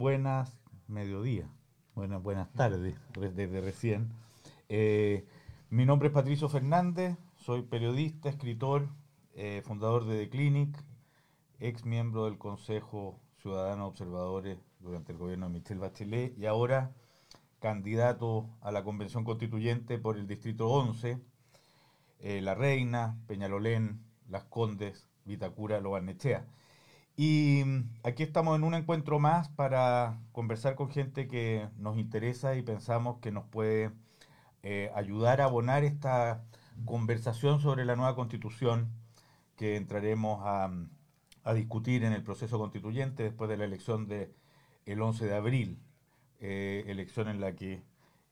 buenas 0.00 0.58
mediodía, 0.88 1.46
buenas, 1.94 2.22
buenas 2.22 2.50
tardes, 2.54 2.96
desde 3.12 3.60
recién. 3.60 4.10
Eh, 4.70 5.26
mi 5.68 5.84
nombre 5.84 6.08
es 6.08 6.14
Patricio 6.14 6.48
Fernández, 6.48 7.18
soy 7.36 7.60
periodista, 7.60 8.30
escritor, 8.30 8.88
eh, 9.34 9.60
fundador 9.62 10.06
de 10.06 10.24
The 10.24 10.30
Clinic, 10.30 10.74
ex 11.58 11.84
miembro 11.84 12.24
del 12.24 12.38
Consejo 12.38 13.20
Ciudadano 13.42 13.88
Observadores 13.88 14.56
durante 14.78 15.12
el 15.12 15.18
gobierno 15.18 15.48
de 15.48 15.52
Michelle 15.52 15.80
Bachelet 15.80 16.38
y 16.38 16.46
ahora 16.46 16.94
candidato 17.58 18.48
a 18.62 18.72
la 18.72 18.82
Convención 18.82 19.22
Constituyente 19.22 19.98
por 19.98 20.16
el 20.16 20.26
Distrito 20.26 20.70
11, 20.70 21.18
eh, 22.20 22.40
La 22.40 22.54
Reina, 22.54 23.18
Peñalolén, 23.26 24.02
Las 24.30 24.44
Condes, 24.44 25.10
Vitacura, 25.26 25.78
Lobarnechea. 25.78 26.46
Y 27.16 27.62
mm, 27.64 27.90
aquí 28.04 28.22
estamos 28.22 28.56
en 28.56 28.64
un 28.64 28.74
encuentro 28.74 29.18
más 29.18 29.48
para 29.48 30.18
conversar 30.32 30.74
con 30.74 30.90
gente 30.90 31.28
que 31.28 31.68
nos 31.76 31.98
interesa 31.98 32.56
y 32.56 32.62
pensamos 32.62 33.18
que 33.20 33.30
nos 33.32 33.44
puede 33.46 33.92
eh, 34.62 34.90
ayudar 34.94 35.40
a 35.40 35.44
abonar 35.44 35.84
esta 35.84 36.44
conversación 36.84 37.60
sobre 37.60 37.84
la 37.84 37.96
nueva 37.96 38.14
constitución 38.14 38.90
que 39.56 39.76
entraremos 39.76 40.40
a, 40.44 40.68
mm, 40.68 40.90
discutir 41.54 42.04
en 42.04 42.12
el 42.12 42.22
proceso 42.22 42.58
constituyente 42.58 43.24
después 43.24 43.50
de 43.50 43.56
la 43.56 43.64
elección 43.64 44.06
del 44.08 44.32
el 44.86 45.02
11 45.02 45.26
de 45.26 45.34
abril, 45.34 45.78
eh, 46.40 46.84
elección 46.86 47.28
en 47.28 47.40
la 47.40 47.54
que 47.54 47.82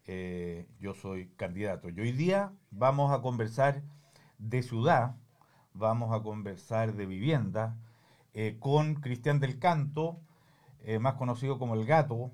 eh, 0.06 0.66
yo 0.80 0.94
soy 0.94 1.28
candidato. 1.36 1.90
Y 1.90 2.00
hoy 2.00 2.12
día 2.12 2.52
vamos 2.70 3.12
a 3.12 3.20
conversar 3.20 3.82
de 4.38 4.62
ciudad, 4.62 5.16
vamos 5.74 6.14
a 6.18 6.22
conversar 6.22 6.94
de 6.94 7.06
vivienda, 7.06 7.76
eh, 8.40 8.56
con 8.60 8.94
Cristian 8.94 9.40
del 9.40 9.58
Canto, 9.58 10.20
eh, 10.84 11.00
más 11.00 11.14
conocido 11.14 11.58
como 11.58 11.74
El 11.74 11.84
Gato, 11.84 12.30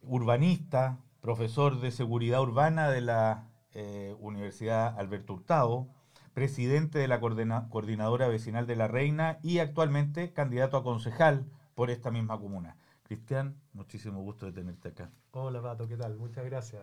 urbanista, 0.00 1.00
profesor 1.20 1.82
de 1.82 1.90
seguridad 1.90 2.40
urbana 2.40 2.88
de 2.88 3.02
la 3.02 3.46
eh, 3.74 4.16
Universidad 4.20 4.98
Alberto 4.98 5.34
Hurtado, 5.34 5.86
presidente 6.32 6.98
de 6.98 7.08
la 7.08 7.20
Coordinadora 7.20 8.26
Vecinal 8.26 8.66
de 8.66 8.76
la 8.76 8.88
Reina 8.88 9.38
y 9.42 9.58
actualmente 9.58 10.32
candidato 10.32 10.78
a 10.78 10.82
concejal 10.82 11.44
por 11.74 11.90
esta 11.90 12.10
misma 12.10 12.40
comuna. 12.40 12.78
Cristian, 13.02 13.54
muchísimo 13.74 14.22
gusto 14.22 14.46
de 14.46 14.52
tenerte 14.52 14.88
acá. 14.88 15.10
Hola 15.32 15.60
Pato, 15.60 15.86
¿qué 15.86 15.98
tal? 15.98 16.16
Muchas 16.16 16.46
gracias. 16.46 16.82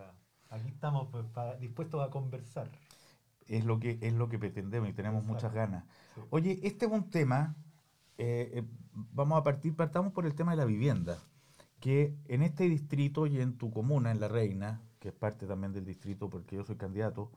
Aquí 0.52 0.68
estamos 0.68 1.08
pues, 1.12 1.26
dispuestos 1.60 2.08
a 2.08 2.12
conversar. 2.12 2.70
Es 3.48 3.66
lo 3.66 3.80
que, 3.80 3.98
es 4.04 4.14
lo 4.14 4.30
que 4.30 4.38
pretendemos 4.38 4.88
y 4.88 4.94
tenemos 4.94 5.24
muchas 5.24 5.52
ganas. 5.52 5.84
Oye, 6.30 6.60
este 6.62 6.86
es 6.86 6.92
un 6.92 7.10
tema 7.10 7.56
eh, 8.18 8.52
eh, 8.54 8.64
vamos 8.94 9.38
a 9.38 9.44
partir, 9.44 9.76
partamos 9.76 10.14
por 10.14 10.26
el 10.26 10.36
tema 10.36 10.52
de 10.52 10.58
la 10.58 10.66
vivienda, 10.66 11.18
que 11.80 12.16
en 12.28 12.44
este 12.44 12.70
distrito 12.70 13.28
y 13.28 13.40
en 13.42 13.58
tu 13.58 13.72
comuna, 13.72 14.12
en 14.12 14.20
La 14.20 14.28
Reina, 14.28 14.82
que 15.00 15.10
es 15.10 15.14
parte 15.14 15.46
también 15.46 15.74
del 15.74 15.86
distrito 15.86 16.30
porque 16.30 16.56
yo 16.56 16.64
soy 16.64 16.78
candidato, 16.78 17.32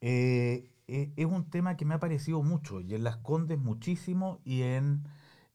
eh, 0.00 0.70
es 0.86 1.26
un 1.26 1.50
tema 1.50 1.76
que 1.76 1.84
me 1.84 1.94
ha 1.94 1.98
parecido 1.98 2.42
mucho, 2.42 2.80
y 2.80 2.94
en 2.94 3.04
Las 3.04 3.16
Condes 3.16 3.58
muchísimo, 3.58 4.40
y 4.44 4.62
en, 4.62 5.02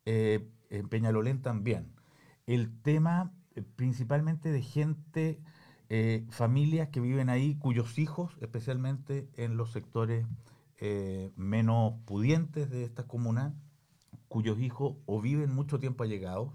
en 0.06 0.90
Peñalolén 0.90 1.42
también. 1.42 1.94
El 2.48 2.82
tema 2.82 3.32
principalmente 3.78 4.52
de 4.52 4.62
gente, 4.62 5.40
familias 6.32 6.90
que 6.90 7.00
viven 7.00 7.30
ahí, 7.30 7.56
cuyos 7.56 7.98
hijos, 7.98 8.36
especialmente 8.42 9.30
en 9.38 9.56
los 9.56 9.72
sectores 9.72 10.26
menos 11.38 11.94
pudientes 12.06 12.70
de 12.70 12.84
estas 12.84 13.06
comunas, 13.06 13.54
cuyos 14.32 14.60
hijos 14.60 14.96
o 15.06 15.20
viven 15.20 15.54
mucho 15.54 15.78
tiempo 15.78 16.06
allegados 16.06 16.54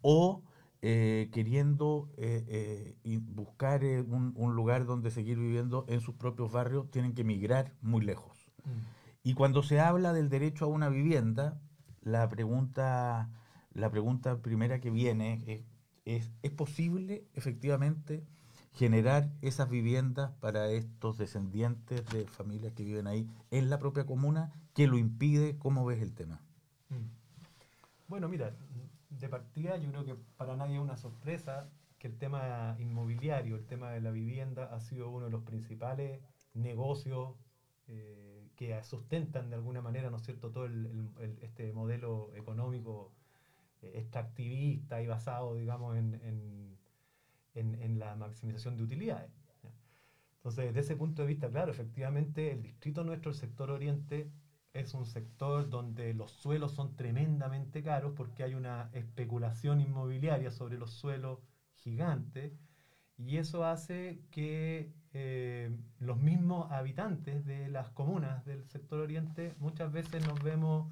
o 0.00 0.42
eh, 0.82 1.30
queriendo 1.32 2.10
eh, 2.16 2.96
eh, 3.04 3.20
buscar 3.22 3.84
un, 3.84 4.56
lugar 4.56 4.84
donde 4.84 5.12
seguir 5.12 5.38
viviendo 5.38 5.84
en 5.86 6.00
sus 6.00 6.16
propios 6.16 6.50
barrios, 6.50 6.90
tienen 6.90 7.14
que 7.14 7.20
emigrar 7.20 7.72
muy 7.82 8.04
lejos. 8.04 8.50
Mm. 8.64 8.70
Y 9.22 9.34
cuando 9.34 9.62
se 9.62 9.78
habla 9.78 10.12
del 10.12 10.28
derecho 10.28 10.64
a 10.64 10.68
una 10.68 10.88
vivienda, 10.88 11.60
la 12.00 12.28
pregunta, 12.28 13.30
la 13.72 13.88
pregunta 13.88 14.42
primera 14.42 14.80
que 14.80 14.90
viene 14.90 15.44
es, 15.46 15.62
es, 16.04 16.32
¿es 16.42 16.50
posible 16.50 17.28
efectivamente 17.34 18.26
generar 18.72 19.30
esas 19.40 19.70
viviendas 19.70 20.32
para 20.40 20.68
estos 20.70 21.16
descendientes 21.16 22.04
de 22.06 22.26
familias 22.26 22.72
que 22.72 22.82
viven 22.82 23.06
ahí 23.06 23.28
en 23.52 23.70
la 23.70 23.78
propia 23.78 24.04
comuna? 24.04 24.50
¿Qué 24.74 24.88
lo 24.88 24.98
impide? 24.98 25.56
¿Cómo 25.58 25.84
ves 25.84 26.02
el 26.02 26.12
tema? 26.12 26.42
Bueno, 28.12 28.28
mira, 28.28 28.54
de 29.08 29.28
partida 29.30 29.78
yo 29.78 29.90
creo 29.90 30.04
que 30.04 30.14
para 30.36 30.54
nadie 30.54 30.74
es 30.74 30.82
una 30.82 30.98
sorpresa 30.98 31.70
que 31.98 32.08
el 32.08 32.18
tema 32.18 32.76
inmobiliario, 32.78 33.56
el 33.56 33.64
tema 33.64 33.90
de 33.90 34.02
la 34.02 34.10
vivienda 34.10 34.66
ha 34.66 34.80
sido 34.80 35.08
uno 35.08 35.24
de 35.24 35.30
los 35.30 35.44
principales 35.44 36.20
negocios 36.52 37.34
eh, 37.88 38.50
que 38.54 38.84
sustentan 38.84 39.48
de 39.48 39.56
alguna 39.56 39.80
manera, 39.80 40.10
¿no 40.10 40.18
es 40.18 40.24
cierto?, 40.24 40.50
todo 40.50 40.68
este 41.40 41.72
modelo 41.72 42.30
económico 42.34 43.14
eh, 43.80 43.92
extractivista 43.94 45.00
y 45.00 45.06
basado, 45.06 45.54
digamos, 45.54 45.96
en, 45.96 46.76
en, 47.54 47.98
la 47.98 48.14
maximización 48.14 48.76
de 48.76 48.82
utilidades. 48.82 49.30
Entonces, 50.36 50.66
desde 50.66 50.80
ese 50.80 50.96
punto 50.96 51.22
de 51.22 51.28
vista, 51.28 51.48
claro, 51.48 51.72
efectivamente, 51.72 52.52
el 52.52 52.62
distrito 52.62 53.04
nuestro, 53.04 53.30
el 53.30 53.38
sector 53.38 53.70
oriente, 53.70 54.30
es 54.72 54.94
un 54.94 55.04
sector 55.04 55.68
donde 55.68 56.14
los 56.14 56.32
suelos 56.32 56.72
son 56.72 56.96
tremendamente 56.96 57.82
caros 57.82 58.14
porque 58.16 58.42
hay 58.42 58.54
una 58.54 58.90
especulación 58.92 59.80
inmobiliaria 59.80 60.50
sobre 60.50 60.78
los 60.78 60.92
suelos 60.92 61.40
gigantes 61.74 62.52
y 63.18 63.36
eso 63.36 63.64
hace 63.64 64.22
que 64.30 64.92
eh, 65.12 65.76
los 65.98 66.18
mismos 66.18 66.70
habitantes 66.72 67.44
de 67.44 67.68
las 67.68 67.90
comunas 67.90 68.44
del 68.46 68.64
sector 68.64 69.00
oriente 69.00 69.54
muchas 69.58 69.92
veces 69.92 70.26
nos 70.26 70.42
vemos 70.42 70.90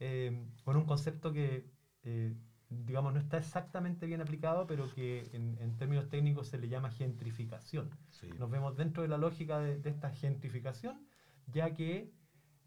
eh, 0.00 0.48
con 0.64 0.76
un 0.76 0.84
concepto 0.84 1.32
que 1.32 1.70
eh, 2.02 2.34
digamos 2.68 3.12
no 3.14 3.20
está 3.20 3.38
exactamente 3.38 4.06
bien 4.06 4.22
aplicado 4.22 4.66
pero 4.66 4.92
que 4.92 5.30
en, 5.32 5.76
términos 5.76 6.08
técnicos 6.08 6.48
se 6.48 6.58
le 6.58 6.68
llama 6.68 6.90
gentrificación. 6.90 7.90
Nos 8.38 8.50
vemos 8.50 8.76
dentro 8.76 9.04
de 9.04 9.08
la 9.08 9.18
lógica 9.18 9.60
de, 9.60 9.78
de 9.78 9.90
esta 9.90 10.10
gentrificación 10.10 11.06
ya 11.46 11.74
que 11.74 12.10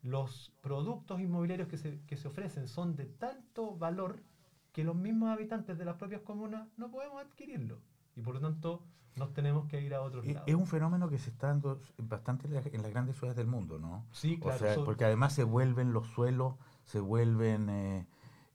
los 0.07 0.53
productos 0.61 1.19
inmobiliarios 1.19 1.67
que 1.67 1.77
se, 1.77 1.99
que 2.07 2.15
se 2.15 2.29
ofrecen 2.29 2.67
son 2.67 2.95
de 2.95 3.05
tanto 3.05 3.75
valor 3.75 4.23
que 4.71 4.83
los 4.83 4.95
mismos 4.95 5.29
habitantes 5.29 5.77
de 5.77 5.83
las 5.83 5.97
propias 5.97 6.21
comunas 6.21 6.67
no 6.77 6.89
podemos 6.89 7.21
adquirirlo. 7.21 7.81
Y 8.15 8.21
por 8.21 8.35
lo 8.35 8.39
tanto 8.39 8.83
nos 9.17 9.33
tenemos 9.33 9.67
que 9.67 9.81
ir 9.81 9.93
a 9.93 10.01
otros 10.01 10.25
lados. 10.25 10.43
Es 10.45 10.55
un 10.55 10.65
fenómeno 10.65 11.09
que 11.09 11.17
se 11.17 11.29
está 11.29 11.47
dando 11.47 11.81
bastante 11.97 12.47
en 12.47 12.81
las 12.81 12.91
grandes 12.91 13.17
ciudades 13.17 13.35
del 13.35 13.47
mundo, 13.47 13.79
¿no? 13.79 14.05
Sí, 14.11 14.39
claro. 14.39 14.85
porque 14.85 15.03
además 15.03 15.33
se 15.33 15.43
vuelven 15.43 15.91
los 15.91 16.07
suelos, 16.07 16.55
se 16.85 16.99
vuelven 16.99 17.69
eh, 17.69 18.07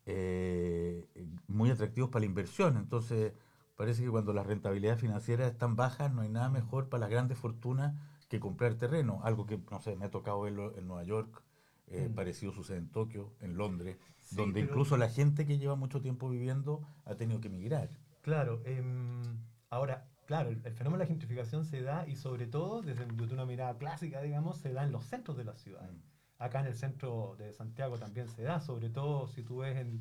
eh, 0.07 1.07
muy 1.49 1.71
atractivos 1.71 2.09
para 2.09 2.21
la 2.21 2.27
inversión. 2.27 2.79
Entonces 2.79 3.35
parece 3.77 4.03
que 4.05 4.11
cuando 4.11 4.33
las 4.33 4.47
rentabilidades 4.47 5.01
financieras 5.01 5.53
están 5.53 5.77
bajas 5.77 6.13
no 6.15 6.23
hay 6.23 6.31
nada 6.31 6.49
mejor 6.49 6.89
para 6.89 7.03
las 7.03 7.11
grandes 7.11 7.37
fortunas 7.37 7.95
que 8.33 8.41
comprar 8.41 8.77
terreno, 8.77 9.21
algo 9.25 9.45
que, 9.45 9.61
no 9.71 9.79
sé, 9.81 9.95
me 9.95 10.07
ha 10.07 10.11
tocado 10.11 10.41
verlo 10.41 10.75
en 10.79 10.87
Nueva 10.87 11.05
York, 11.05 11.43
eh, 11.89 12.09
mm. 12.09 12.15
parecido 12.15 12.51
sucede 12.51 12.79
en 12.79 12.89
Tokio, 12.89 13.35
en 13.41 13.59
Londres, 13.59 13.99
donde 14.31 14.61
incluso 14.61 14.97
la 14.97 15.11
gente 15.11 15.45
que 15.45 15.59
lleva 15.59 15.77
mucho 15.77 16.01
tiempo 16.01 16.31
viviendo 16.31 16.81
ha 17.05 17.15
tenido 17.15 17.43
que 17.43 17.49
emigrar. 17.49 17.91
Claro, 18.23 18.63
em, 18.65 19.21
ahora, 19.69 20.09
claro, 20.25 20.49
el, 20.49 20.63
fenómeno 20.63 20.97
de 20.97 21.05
la 21.05 21.09
gentrificación 21.09 21.67
se 21.67 21.83
da 21.83 22.09
y 22.09 22.17
sobre 22.17 22.47
todo, 22.47 22.81
desde, 22.81 23.05
una 23.05 23.45
mirada 23.45 23.77
clásica, 23.77 24.23
digamos, 24.23 24.57
se 24.57 24.73
da 24.73 24.83
en 24.83 24.93
los 24.93 25.05
centros 25.05 25.37
de 25.37 25.45
la 25.45 25.55
ciudad. 25.55 25.91
Mm. 25.91 26.43
Acá 26.43 26.61
en 26.61 26.67
el 26.69 26.75
centro 26.75 27.37
de 27.39 27.53
Santiago 27.53 27.99
también 27.99 28.29
se 28.29 28.43
da, 28.45 28.61
sobre 28.61 28.89
todo 28.89 29.29
si 29.29 29.43
tú 29.43 29.59
ves 29.59 29.77
el, 29.77 30.01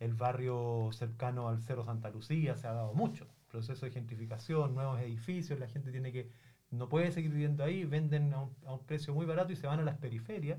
el 0.00 0.12
barrio 0.12 0.90
cercano 0.92 1.48
al 1.48 1.62
Cerro 1.62 1.86
Santa 1.86 2.10
Lucía, 2.10 2.56
se 2.56 2.66
ha 2.66 2.72
dado 2.72 2.92
mucho. 2.92 3.26
Proceso 3.48 3.86
de 3.86 3.92
gentrificación, 3.92 4.74
nuevos 4.74 5.00
edificios, 5.00 5.58
la 5.58 5.66
gente 5.66 5.90
tiene 5.90 6.12
que 6.12 6.30
no 6.70 6.88
puede 6.88 7.10
seguir 7.12 7.32
viviendo 7.32 7.64
ahí, 7.64 7.84
venden 7.84 8.32
a 8.32 8.42
un, 8.42 8.86
precio 8.86 9.14
muy 9.14 9.26
barato 9.26 9.52
y 9.52 9.56
se 9.56 9.66
van 9.66 9.80
a 9.80 9.84
las 9.84 9.98
periferias 9.98 10.58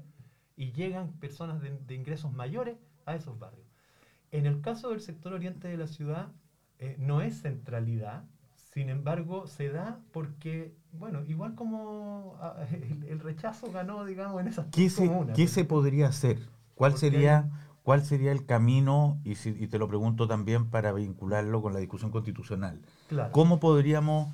y 0.56 0.72
llegan 0.74 1.14
personas 1.14 1.62
de, 1.62 1.96
ingresos 1.96 2.32
mayores 2.34 2.78
a 3.06 3.16
esos 3.16 3.40
barrios. 3.40 3.68
En 4.32 4.46
el 4.46 4.62
caso 4.62 4.90
del 4.90 5.02
sector 5.02 5.34
oriente 5.34 5.68
de 5.68 5.78
la 5.78 5.88
ciudad, 5.88 6.30
eh, 6.80 6.96
no 7.00 7.22
es 7.22 7.42
centralidad, 7.42 8.24
sin 8.74 8.90
embargo, 8.90 9.48
se 9.48 9.70
da 9.70 10.00
porque, 10.14 10.74
bueno, 10.94 11.24
igual 11.26 11.56
como 11.56 12.38
ah, 12.40 12.56
el, 13.08 13.20
rechazo 13.20 13.72
ganó, 13.72 14.06
digamos, 14.06 14.40
en 14.42 14.48
esas 14.48 14.68
¿Qué 14.68 14.90
se, 14.90 15.10
¿Qué 15.36 15.48
se 15.48 15.66
podría 15.66 16.08
hacer? 16.08 16.40
¿Cuál 16.76 16.98
sería, 16.98 17.50
¿Cuál 17.84 18.04
sería 18.06 18.32
el 18.32 18.46
camino? 18.46 19.20
Y, 19.26 19.32
y, 19.32 19.68
te 19.68 19.78
lo 19.78 19.88
pregunto 19.90 20.28
también 20.28 20.70
para 20.70 20.94
vincularlo 20.94 21.62
con 21.62 21.74
la 21.74 21.80
discusión 21.80 22.12
constitucional. 22.12 22.82
¿Cómo 23.32 23.60
podríamos 23.60 24.34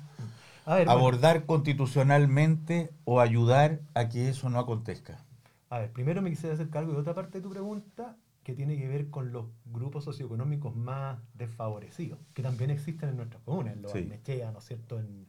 abordar 0.68 1.44
constitucionalmente 1.46 2.90
o 3.04 3.20
ayudar 3.20 3.80
a 3.94 4.08
que 4.08 4.28
eso 4.28 4.48
no 4.50 4.58
acontezca? 4.58 5.24
A 5.70 5.80
ver, 5.80 5.92
primero 5.92 6.22
me 6.22 6.30
quisiera 6.30 6.54
hacer 6.54 6.70
cargo 6.70 6.92
de 6.92 6.98
otra 6.98 7.14
parte 7.14 7.38
de 7.38 7.42
tu 7.42 7.50
pregunta, 7.50 8.16
que 8.42 8.54
tiene 8.54 8.78
que 8.78 8.88
ver 8.88 9.10
con 9.10 9.32
los 9.32 9.46
grupos 9.66 10.04
socioeconómicos 10.04 10.74
más 10.74 11.18
desfavorecidos, 11.34 12.18
que 12.32 12.42
también 12.42 12.70
existen 12.70 13.10
en 13.10 13.16
nuestras 13.16 13.42
comunas, 13.42 13.74
en 13.74 13.82
Los 13.82 13.92
Sí. 13.92 13.98
Arnechea, 13.98 14.50
¿no 14.52 14.58
es 14.60 14.64
cierto?, 14.64 14.98
en, 14.98 15.26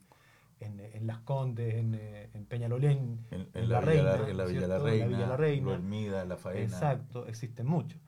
en, 0.61 0.79
en 0.79 1.07
Las 1.07 1.19
Condes, 1.19 1.75
en, 1.75 1.95
eh, 1.95 2.29
en 2.33 2.45
Peñalolén, 2.45 3.19
En, 3.31 3.41
en 3.41 3.47
en 3.53 3.69
la, 3.69 3.75
La 3.75 3.81
Reina, 3.81 4.03
la, 4.03 4.29
en 4.29 4.37
la 4.37 4.43
¿no 4.43 4.49
es 4.49 4.53
Villa 4.53 4.67
la? 4.67 4.79
Reina, 4.79 5.05
La 5.05 5.07
Villa 5.17 5.27
La 5.27 5.37
Reina. 5.37 5.73
Hermida, 5.73 6.25
La 6.25 6.37
Faena. 6.37 6.61
Exacto, 6.61 7.27
existen 7.27 7.65
muchos. 7.67 7.99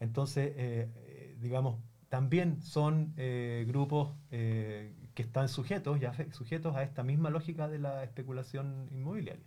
Entonces, 0.00 0.52
eh, 0.56 0.90
eh, 0.96 1.36
digamos, 1.40 1.80
también 2.10 2.60
son 2.62 3.12
eh, 3.16 3.64
grupos 3.66 4.12
eh, 4.30 4.94
que 5.18 5.24
están 5.24 5.48
sujetos, 5.48 5.98
ya 5.98 6.12
sujetos 6.30 6.76
a 6.76 6.84
esta 6.84 7.02
misma 7.02 7.28
lógica 7.28 7.66
de 7.66 7.80
la 7.80 8.04
especulación 8.04 8.88
inmobiliaria. 8.92 9.44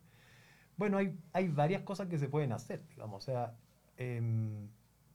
Bueno, 0.76 0.98
hay, 0.98 1.18
hay 1.32 1.48
varias 1.48 1.84
cosas 1.84 2.10
que 2.10 2.18
se 2.18 2.28
pueden 2.28 2.52
hacer, 2.52 2.86
digamos, 2.90 3.24
o 3.24 3.26
sea, 3.26 3.56
em, 3.96 4.68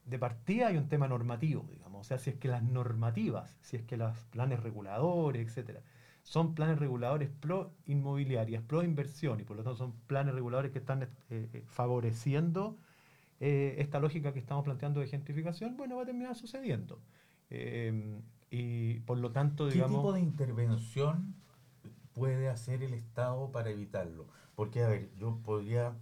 de 0.06 0.18
partida 0.18 0.68
hay 0.68 0.78
un 0.78 0.88
tema 0.88 1.08
normativo, 1.08 1.66
digamos, 1.70 2.00
o 2.00 2.04
sea, 2.08 2.16
si 2.16 2.30
es 2.30 2.36
que 2.36 2.48
las 2.48 2.62
normativas, 2.62 3.58
si 3.60 3.76
es 3.76 3.82
que 3.82 3.98
los 3.98 4.16
planes 4.30 4.60
reguladores, 4.60 5.46
etcétera, 5.46 5.82
son 6.22 6.54
planes 6.54 6.78
reguladores 6.78 7.28
pro 7.28 7.74
inmobiliarias, 7.84 8.62
pro 8.62 8.82
inversión, 8.82 9.38
y 9.40 9.44
por 9.44 9.58
lo 9.58 9.62
tanto 9.62 9.76
son 9.76 9.92
planes 10.06 10.34
reguladores 10.34 10.72
que 10.72 10.78
están 10.78 11.02
eh, 11.02 11.08
eh, 11.28 11.64
favoreciendo 11.66 12.78
eh, 13.40 13.74
esta 13.78 14.00
lógica 14.00 14.32
que 14.32 14.38
estamos 14.38 14.64
planteando 14.64 15.00
de 15.00 15.08
gentrificación, 15.08 15.76
bueno, 15.76 15.96
va 15.96 16.04
a 16.04 16.06
terminar 16.06 16.34
sucediendo. 16.34 17.02
Eh, 17.50 18.22
y 18.58 19.00
por 19.00 19.18
lo 19.18 19.32
tanto, 19.32 19.66
¿Qué 19.66 19.74
digamos... 19.74 19.96
tipo 19.98 20.12
de 20.12 20.20
intervención 20.20 21.34
puede 22.14 22.48
hacer 22.48 22.82
el 22.82 22.94
Estado 22.94 23.50
para 23.52 23.70
evitarlo? 23.70 24.26
Porque, 24.54 24.82
a 24.82 24.88
ver, 24.88 25.10
yo 25.18 25.38
podría, 25.44 25.94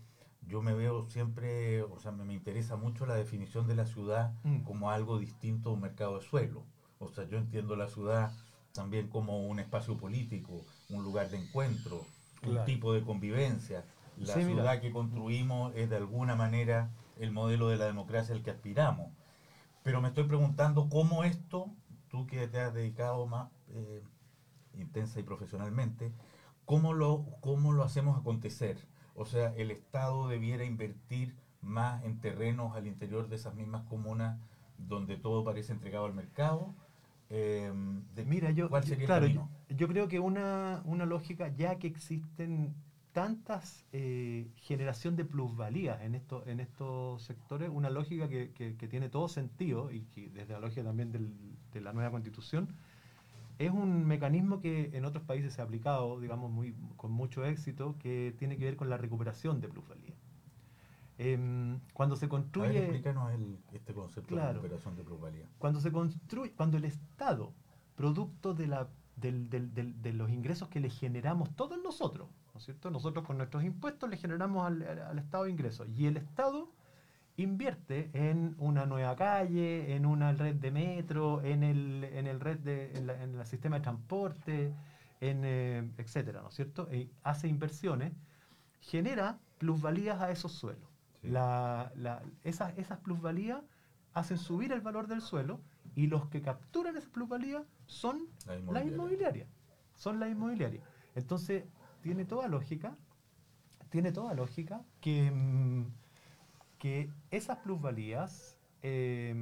yo 0.46 0.62
me 0.62 0.74
veo 0.74 1.06
siempre, 1.10 1.82
o 1.82 1.98
sea, 1.98 2.12
me, 2.12 2.24
me 2.24 2.34
interesa 2.34 2.76
mucho 2.76 3.06
la 3.06 3.14
definición 3.14 3.66
de 3.66 3.74
la 3.74 3.86
ciudad 3.86 4.32
Mm. 4.44 4.58
como 4.60 4.90
algo 4.90 5.18
distinto 5.18 5.70
a 5.70 5.72
un 5.72 5.80
mercado 5.80 6.18
de 6.18 6.24
suelo. 6.24 6.62
O 7.00 7.08
sea, 7.08 7.24
yo 7.28 7.36
entiendo 7.38 7.74
la 7.76 7.88
ciudad 7.88 8.30
también 8.72 9.08
como 9.08 9.46
un 9.46 9.58
espacio 9.58 9.96
político, 9.96 10.60
un 10.90 11.02
lugar 11.02 11.30
de 11.30 11.38
encuentro, 11.38 12.04
un 12.46 12.64
tipo 12.64 12.92
de 12.92 13.02
convivencia. 13.02 13.84
La 14.18 14.34
Sí, 14.34 14.40
mira. 14.40 14.48
ciudad 14.50 14.80
que 14.80 14.92
construimos 14.92 15.74
es 15.74 15.90
de 15.90 15.96
alguna 15.96 16.36
manera 16.36 16.90
el 17.18 17.30
modelo 17.32 17.68
de 17.68 17.76
la 17.76 17.86
democracia 17.86 18.34
al 18.34 18.42
que 18.42 18.50
aspiramos. 18.50 19.10
Pero 19.82 20.00
me 20.00 20.08
estoy 20.08 20.24
preguntando 20.24 20.88
cómo 20.88 21.24
esto, 21.24 21.68
tú 22.14 22.28
que 22.28 22.46
te 22.46 22.60
has 22.60 22.72
dedicado 22.72 23.26
más 23.26 23.50
eh, 23.70 24.00
intensa 24.78 25.18
y 25.18 25.24
profesionalmente, 25.24 26.12
¿cómo 26.64 26.92
lo, 26.92 27.24
¿cómo 27.40 27.72
lo 27.72 27.82
hacemos 27.82 28.16
acontecer? 28.16 28.78
O 29.16 29.24
sea, 29.24 29.52
el 29.56 29.72
Estado 29.72 30.28
debiera 30.28 30.64
invertir 30.64 31.34
más 31.60 32.04
en 32.04 32.20
terrenos 32.20 32.76
al 32.76 32.86
interior 32.86 33.28
de 33.28 33.34
esas 33.34 33.56
mismas 33.56 33.82
comunas 33.88 34.38
donde 34.78 35.16
todo 35.16 35.42
parece 35.42 35.72
entregado 35.72 36.04
al 36.04 36.14
mercado. 36.14 36.72
Eh, 37.30 37.72
de- 38.14 38.24
Mira, 38.26 38.52
yo, 38.52 38.68
¿Cuál 38.68 38.84
yo- 38.84 38.90
sería 38.90 39.06
claro, 39.06 39.26
el 39.26 39.32
yo, 39.34 39.40
camino? 39.40 39.76
yo 39.76 39.88
creo 39.88 40.06
que 40.06 40.20
una, 40.20 40.82
una 40.84 41.06
lógica, 41.06 41.48
ya 41.48 41.80
que 41.80 41.88
existen 41.88 42.76
tantas 43.14 43.86
eh, 43.92 44.50
generación 44.56 45.16
de 45.16 45.24
plusvalías 45.24 46.02
en, 46.02 46.14
esto, 46.16 46.44
en 46.46 46.58
estos 46.60 47.22
sectores, 47.22 47.70
una 47.72 47.88
lógica 47.88 48.28
que, 48.28 48.50
que- 48.50 48.76
que 48.76 48.88
tiene 48.88 49.08
todo 49.08 49.28
sentido 49.28 49.90
y 49.90 50.02
que 50.12 50.28
desde 50.30 50.52
la 50.52 50.60
lógica 50.60 50.82
también 50.82 51.12
del- 51.12 51.32
de 51.72 51.80
la 51.80 51.92
nueva 51.94 52.10
constitución, 52.10 52.68
es 53.58 53.70
un 53.70 54.04
mecanismo 54.04 54.60
que 54.60 54.90
en 54.94 55.04
otros 55.04 55.22
países 55.24 55.54
se 55.54 55.60
ha 55.62 55.64
aplicado, 55.64 56.18
digamos, 56.20 56.50
muy, 56.50 56.74
con 56.96 57.12
mucho 57.12 57.44
éxito, 57.46 57.96
que 58.00 58.34
tiene 58.36 58.56
que 58.58 58.64
ver 58.64 58.76
con 58.76 58.90
la 58.90 58.96
recuperación 58.98 59.60
de 59.60 59.68
plusvalía. 59.68 60.14
Em, 61.16 61.78
cuando 61.92 62.16
se 62.16 62.24
A 62.24 62.26
ver, 62.26 62.30
construye... 62.30 62.78
explícanos 62.80 63.32
el- 63.32 63.58
este 63.72 63.94
concepto 63.94 64.34
Claro. 64.34 64.48
de 64.48 64.54
recuperación 64.54 64.96
de 64.96 65.04
plusvalía. 65.04 65.46
Cuando 65.58 65.80
se 65.80 65.92
construye, 65.92 66.50
cuando 66.52 66.76
el 66.78 66.84
Estado, 66.84 67.52
producto 67.94 68.54
de, 68.54 68.66
la, 68.66 68.88
del- 69.16 69.48
del- 69.48 69.72
del- 69.74 70.00
de 70.02 70.12
los 70.12 70.30
ingresos 70.30 70.68
que 70.68 70.80
le 70.80 70.90
generamos 70.90 71.54
todos 71.56 71.78
nosotros, 71.82 72.28
¿no 72.52 72.58
es 72.58 72.64
cierto? 72.64 72.90
Nosotros 72.90 73.24
con 73.24 73.36
nuestros 73.38 73.64
impuestos 73.64 74.10
le 74.10 74.16
generamos 74.16 74.66
al, 74.66 74.82
al- 74.82 75.18
Estado 75.18 75.46
ingresos 75.46 75.88
y 75.88 76.06
el 76.06 76.16
Estado 76.16 76.72
invierte 77.36 78.10
en 78.12 78.54
una 78.58 78.86
nueva 78.86 79.16
calle, 79.16 79.94
en 79.96 80.06
una 80.06 80.32
red 80.32 80.54
de 80.56 80.70
metro, 80.70 81.42
en 81.42 81.62
el, 81.64 82.04
en 82.04 82.26
el 82.26 82.40
red 82.40 82.58
de, 82.60 82.92
en, 82.96 83.06
la- 83.06 83.22
en 83.22 83.34
el 83.38 83.46
sistema 83.46 83.76
de 83.76 83.82
transporte, 83.82 84.72
en 85.20 85.42
eh, 85.44 85.90
etcétera, 85.98 86.42
¿no 86.42 86.48
es 86.48 86.54
cierto? 86.54 86.88
Y 86.92 87.10
hace 87.22 87.48
inversiones, 87.48 88.12
genera 88.80 89.38
plusvalías 89.58 90.20
a 90.20 90.30
esos 90.30 90.52
suelos. 90.52 90.88
Sí. 91.22 91.28
La- 91.28 91.90
la- 91.96 92.22
esas, 92.44 92.76
esas 92.78 92.98
plusvalías 92.98 93.62
hacen 94.12 94.38
subir 94.38 94.72
el 94.72 94.80
valor 94.80 95.06
del 95.08 95.20
suelo 95.20 95.60
y 95.94 96.06
los 96.08 96.26
que 96.28 96.42
capturan 96.42 96.96
esas 96.96 97.10
plusvalías 97.10 97.62
son 97.86 98.26
La 98.46 98.54
las 98.54 98.58
inmobiliaria. 98.60 98.92
inmobiliarias. 98.94 99.48
Son 99.94 100.18
las 100.20 100.30
inmobiliarias. 100.30 100.84
Entonces, 101.14 101.64
tiene 102.02 102.24
toda 102.24 102.48
lógica, 102.48 102.96
tiene 103.90 104.10
toda 104.12 104.34
lógica 104.34 104.82
que, 105.00 105.30
mm, 105.30 105.86
que 106.78 107.10
esas 107.30 107.58
plusvalías 107.58 108.58
eh, 108.82 109.34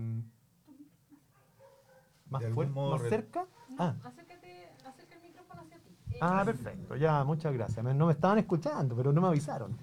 más, 2.31 2.45
fuerte, 2.55 2.73
más 2.81 3.03
cerca. 3.09 3.47
Ah, 3.79 3.95
Acércate, 4.05 4.69
acerca 4.87 5.15
el 5.17 5.23
micrófono 5.23 5.63
hacia 5.63 5.79
ti. 5.79 5.97
ah, 6.21 6.43
perfecto, 6.45 6.97
ya, 6.97 7.25
muchas 7.25 7.53
gracias. 7.53 7.85
Me- 7.85 7.95
No 7.95 8.07
me 8.07 8.13
estaban 8.13 8.39
escuchando, 8.39 8.95
pero 8.97 9.13
no 9.13 9.21
me 9.21 9.29
avisaron. 9.29 9.77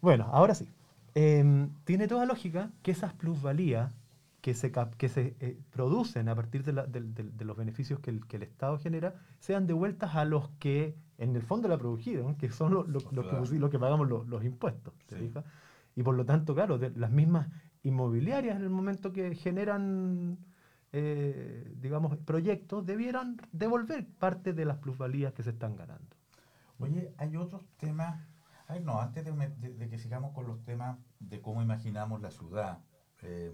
Bueno, 0.00 0.28
ahora 0.32 0.54
sí. 0.54 0.68
Em, 1.14 1.70
tiene 1.84 2.06
toda 2.08 2.26
lógica 2.26 2.70
que 2.82 2.90
esas 2.90 3.14
plusvalías 3.14 3.90
que 4.46 4.54
se, 4.54 4.70
que 4.70 5.08
se 5.08 5.34
eh, 5.40 5.58
producen 5.70 6.28
a 6.28 6.36
partir 6.36 6.62
de, 6.62 6.72
la- 6.72 6.86
los 6.86 7.56
beneficios 7.56 7.98
que 7.98 8.10
el, 8.10 8.24
que 8.28 8.36
el 8.36 8.44
Estado 8.44 8.78
genera 8.78 9.16
sean 9.40 9.66
devueltas 9.66 10.14
a 10.14 10.24
los 10.24 10.50
que 10.60 10.94
en 11.18 11.34
el 11.34 11.42
fondo 11.42 11.66
la 11.66 11.76
produjeron, 11.76 12.36
que 12.36 12.48
son 12.50 12.72
los, 12.72 12.86
los- 12.86 13.02
que, 13.02 13.10
ciudadanos. 13.10 13.50
los 13.50 13.70
que 13.70 13.78
pagamos 13.80 14.08
los, 14.08 14.28
los 14.28 14.44
impuestos. 14.44 14.94
¿te 15.06 15.16
Sí. 15.16 15.26
fijas? 15.26 15.44
Y 15.96 16.04
por 16.04 16.14
lo 16.14 16.24
tanto, 16.24 16.54
claro, 16.54 16.78
las 16.94 17.10
mismas 17.10 17.48
inmobiliarias 17.82 18.54
en 18.56 18.62
el 18.62 18.70
momento 18.70 19.12
que 19.12 19.34
generan, 19.34 20.38
eh, 20.92 21.74
digamos, 21.80 22.16
proyectos, 22.18 22.86
debieran 22.86 23.38
devolver 23.50 24.06
parte 24.06 24.52
de 24.52 24.64
las 24.64 24.76
plusvalías 24.78 25.32
que 25.32 25.42
se 25.42 25.50
están 25.50 25.74
ganando. 25.74 26.14
Oye, 26.78 27.12
hay 27.18 27.36
otros 27.36 27.62
temas. 27.78 28.24
Ay, 28.68 28.78
no, 28.78 29.00
antes 29.00 29.24
de 29.24 29.88
que 29.90 29.98
sigamos 29.98 30.32
con 30.34 30.46
los 30.46 30.62
temas 30.62 30.98
de 31.18 31.40
cómo 31.40 31.62
imaginamos 31.62 32.20
la 32.20 32.30
ciudad 32.30 32.78
eh, 33.22 33.52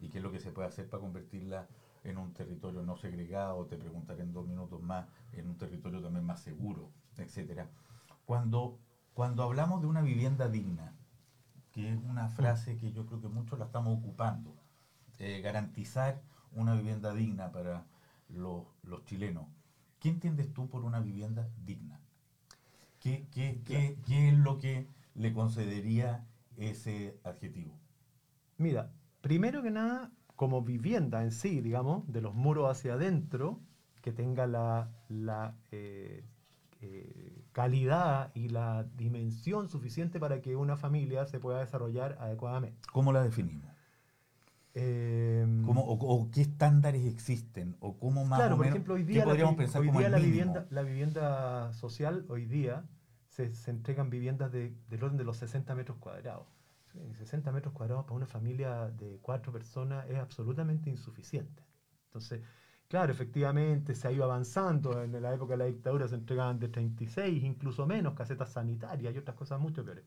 y 0.00 0.08
qué 0.08 0.18
es 0.18 0.24
lo 0.24 0.32
que 0.32 0.40
se 0.40 0.50
puede 0.50 0.68
hacer 0.68 0.88
para 0.88 1.02
convertirla 1.02 1.68
en 2.04 2.16
un 2.16 2.32
territorio 2.32 2.82
no 2.82 2.96
segregado, 2.96 3.66
te 3.66 3.76
preguntaré 3.76 4.22
en 4.22 4.32
dos 4.32 4.46
minutos 4.46 4.82
más, 4.82 5.06
en 5.32 5.48
un 5.48 5.58
territorio 5.58 6.00
también 6.00 6.24
más 6.24 6.40
seguro, 6.40 6.90
etcétera. 7.18 7.68
Cuando, 8.24 8.78
cuando 9.12 9.42
hablamos 9.42 9.82
de 9.82 9.86
una 9.86 10.00
vivienda 10.00 10.48
digna, 10.48 10.94
que 11.72 11.92
es 11.92 11.98
una 12.02 12.28
frase 12.28 12.78
que 12.78 12.92
yo 12.92 13.06
creo 13.06 13.20
que 13.20 13.28
muchos 13.28 13.58
la 13.58 13.66
estamos 13.66 13.98
ocupando, 13.98 14.56
eh, 15.18 15.40
garantizar 15.42 16.22
una 16.52 16.74
vivienda 16.74 17.12
digna 17.12 17.52
para 17.52 17.84
los, 18.28 18.64
los 18.82 19.04
chilenos. 19.04 19.46
¿Qué 20.00 20.08
entiendes 20.08 20.52
tú 20.54 20.68
por 20.70 20.84
una 20.84 21.00
vivienda 21.00 21.48
digna? 21.64 22.00
¿Qué, 23.00 23.28
qué, 23.30 23.62
qué, 23.64 23.98
qué 24.06 24.28
es 24.30 24.38
lo 24.38 24.58
que 24.58 24.88
le 25.14 25.32
concedería 25.32 26.26
ese 26.56 27.18
adjetivo? 27.24 27.78
Mira, 28.56 28.92
primero 29.20 29.62
que 29.62 29.70
nada, 29.70 30.10
como 30.36 30.62
vivienda 30.62 31.22
en 31.22 31.32
sí, 31.32 31.60
digamos, 31.60 32.10
de 32.12 32.20
los 32.20 32.34
muros 32.34 32.70
hacia 32.70 32.94
adentro, 32.94 33.60
que 34.02 34.12
tenga 34.12 34.46
la, 34.46 34.90
la, 35.08 35.54
eh, 35.72 36.24
eh, 36.80 37.42
calidad 37.52 38.30
y 38.34 38.48
la 38.48 38.84
dimensión 38.96 39.68
suficiente 39.68 40.18
para 40.18 40.40
que 40.40 40.56
una 40.56 40.76
familia 40.76 41.26
se 41.26 41.38
pueda 41.38 41.60
desarrollar 41.60 42.16
adecuadamente. 42.20 42.78
¿Cómo 42.92 43.12
la 43.12 43.22
definimos? 43.22 43.66
Em, 44.72 45.64
¿Cómo, 45.66 45.82
o, 45.82 45.94
o 45.94 46.30
qué 46.30 46.42
estándares 46.42 47.04
existen? 47.04 47.76
¿O 47.80 47.98
cómo 47.98 48.24
más 48.24 48.38
claro, 48.38 48.54
o 48.54 48.56
por 48.56 48.66
menos, 48.66 48.76
ejemplo, 48.76 48.94
hoy 48.94 49.02
día, 49.02 49.18
la, 49.18 49.24
podríamos 49.24 49.54
vi- 49.54 49.58
pensar 49.58 49.80
hoy 49.82 49.88
como 49.88 49.98
día 49.98 50.08
la, 50.10 50.16
mínimo? 50.18 50.32
vivienda, 50.32 50.66
la 50.70 50.82
vivienda 50.82 51.72
social, 51.74 52.24
hoy 52.28 52.46
día, 52.46 52.84
se, 53.28 53.52
se 53.54 53.70
entregan 53.72 54.10
viviendas 54.10 54.52
de, 54.52 54.72
del 54.88 55.02
orden 55.04 55.18
de 55.18 55.24
los 55.24 55.36
60 55.38 55.74
metros 55.74 55.98
cuadrados. 55.98 56.46
Sí, 56.92 56.98
60 57.14 57.52
metros 57.52 57.72
cuadrados 57.72 58.04
para 58.04 58.16
una 58.16 58.26
familia 58.26 58.88
de 58.90 59.18
cuatro 59.22 59.52
personas 59.52 60.08
es 60.08 60.18
absolutamente 60.18 60.90
insuficiente. 60.90 61.62
Entonces, 62.06 62.42
claro, 62.88 63.12
efectivamente 63.12 63.94
se 63.94 64.08
ha 64.08 64.12
ido 64.12 64.24
avanzando. 64.24 65.02
En 65.02 65.20
la 65.22 65.32
época 65.34 65.52
de 65.54 65.58
la 65.58 65.64
dictadura 65.66 66.08
se 66.08 66.16
entregaban 66.16 66.58
de 66.58 66.68
36, 66.68 67.44
incluso 67.44 67.86
menos, 67.86 68.14
casetas 68.14 68.52
sanitarias 68.52 69.14
y 69.14 69.18
otras 69.18 69.36
cosas 69.36 69.60
mucho 69.60 69.84
peores. 69.84 70.04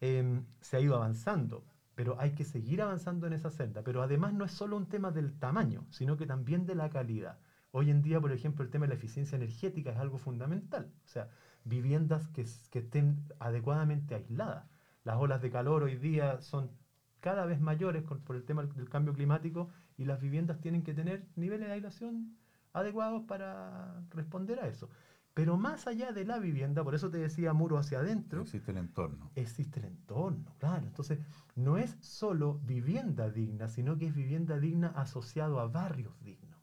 Em, 0.00 0.46
se 0.60 0.76
ha 0.76 0.80
ido 0.80 0.94
avanzando, 0.96 1.64
pero 1.94 2.20
hay 2.20 2.32
que 2.34 2.44
seguir 2.44 2.82
avanzando 2.82 3.26
en 3.26 3.32
esa 3.32 3.50
senda. 3.50 3.82
Pero 3.82 4.02
además 4.02 4.32
no 4.34 4.44
es 4.44 4.52
solo 4.52 4.76
un 4.76 4.86
tema 4.88 5.10
del 5.10 5.38
tamaño, 5.38 5.86
sino 5.90 6.16
que 6.16 6.26
también 6.26 6.66
de 6.66 6.76
la 6.76 6.90
calidad. 6.90 7.38
Hoy 7.72 7.90
en 7.90 8.02
día, 8.02 8.20
por 8.20 8.32
ejemplo, 8.32 8.64
el 8.64 8.70
tema 8.70 8.84
de 8.86 8.90
la 8.90 8.94
eficiencia 8.94 9.36
energética 9.36 9.90
es 9.90 9.98
algo 9.98 10.18
fundamental. 10.18 10.92
O 11.04 11.08
sea, 11.08 11.30
viviendas 11.64 12.28
que, 12.28 12.46
que 12.70 12.78
estén 12.80 13.26
adecuadamente 13.40 14.14
aisladas. 14.14 14.66
Las 15.06 15.18
olas 15.18 15.40
de 15.40 15.52
calor 15.52 15.84
hoy 15.84 15.94
día 15.94 16.40
son 16.40 16.68
cada 17.20 17.46
vez 17.46 17.60
mayores 17.60 18.02
por 18.02 18.34
el 18.34 18.42
tema 18.42 18.64
del 18.64 18.88
cambio 18.88 19.14
climático 19.14 19.68
y 19.96 20.04
las 20.04 20.20
viviendas 20.20 20.60
tienen 20.60 20.82
que 20.82 20.94
tener 20.94 21.28
niveles 21.36 21.68
de 21.68 21.74
aislación 21.74 22.36
adecuados 22.72 23.22
para 23.22 24.02
responder 24.10 24.58
a 24.58 24.66
eso. 24.66 24.90
Pero 25.32 25.56
más 25.56 25.86
allá 25.86 26.10
de 26.10 26.24
la 26.24 26.40
vivienda, 26.40 26.82
por 26.82 26.96
eso 26.96 27.08
te 27.08 27.18
decía 27.18 27.52
muro 27.52 27.78
hacia 27.78 28.00
adentro. 28.00 28.42
Existe 28.42 28.72
el 28.72 28.78
entorno. 28.78 29.30
Existe 29.36 29.78
el 29.78 29.86
entorno, 29.86 30.56
claro. 30.58 30.84
Entonces, 30.88 31.20
no 31.54 31.78
es 31.78 31.96
solo 32.00 32.58
vivienda 32.64 33.30
digna, 33.30 33.68
sino 33.68 33.96
que 33.98 34.06
es 34.06 34.14
vivienda 34.14 34.58
digna 34.58 34.88
asociado 34.88 35.60
a 35.60 35.68
barrios 35.68 36.18
dignos. 36.24 36.58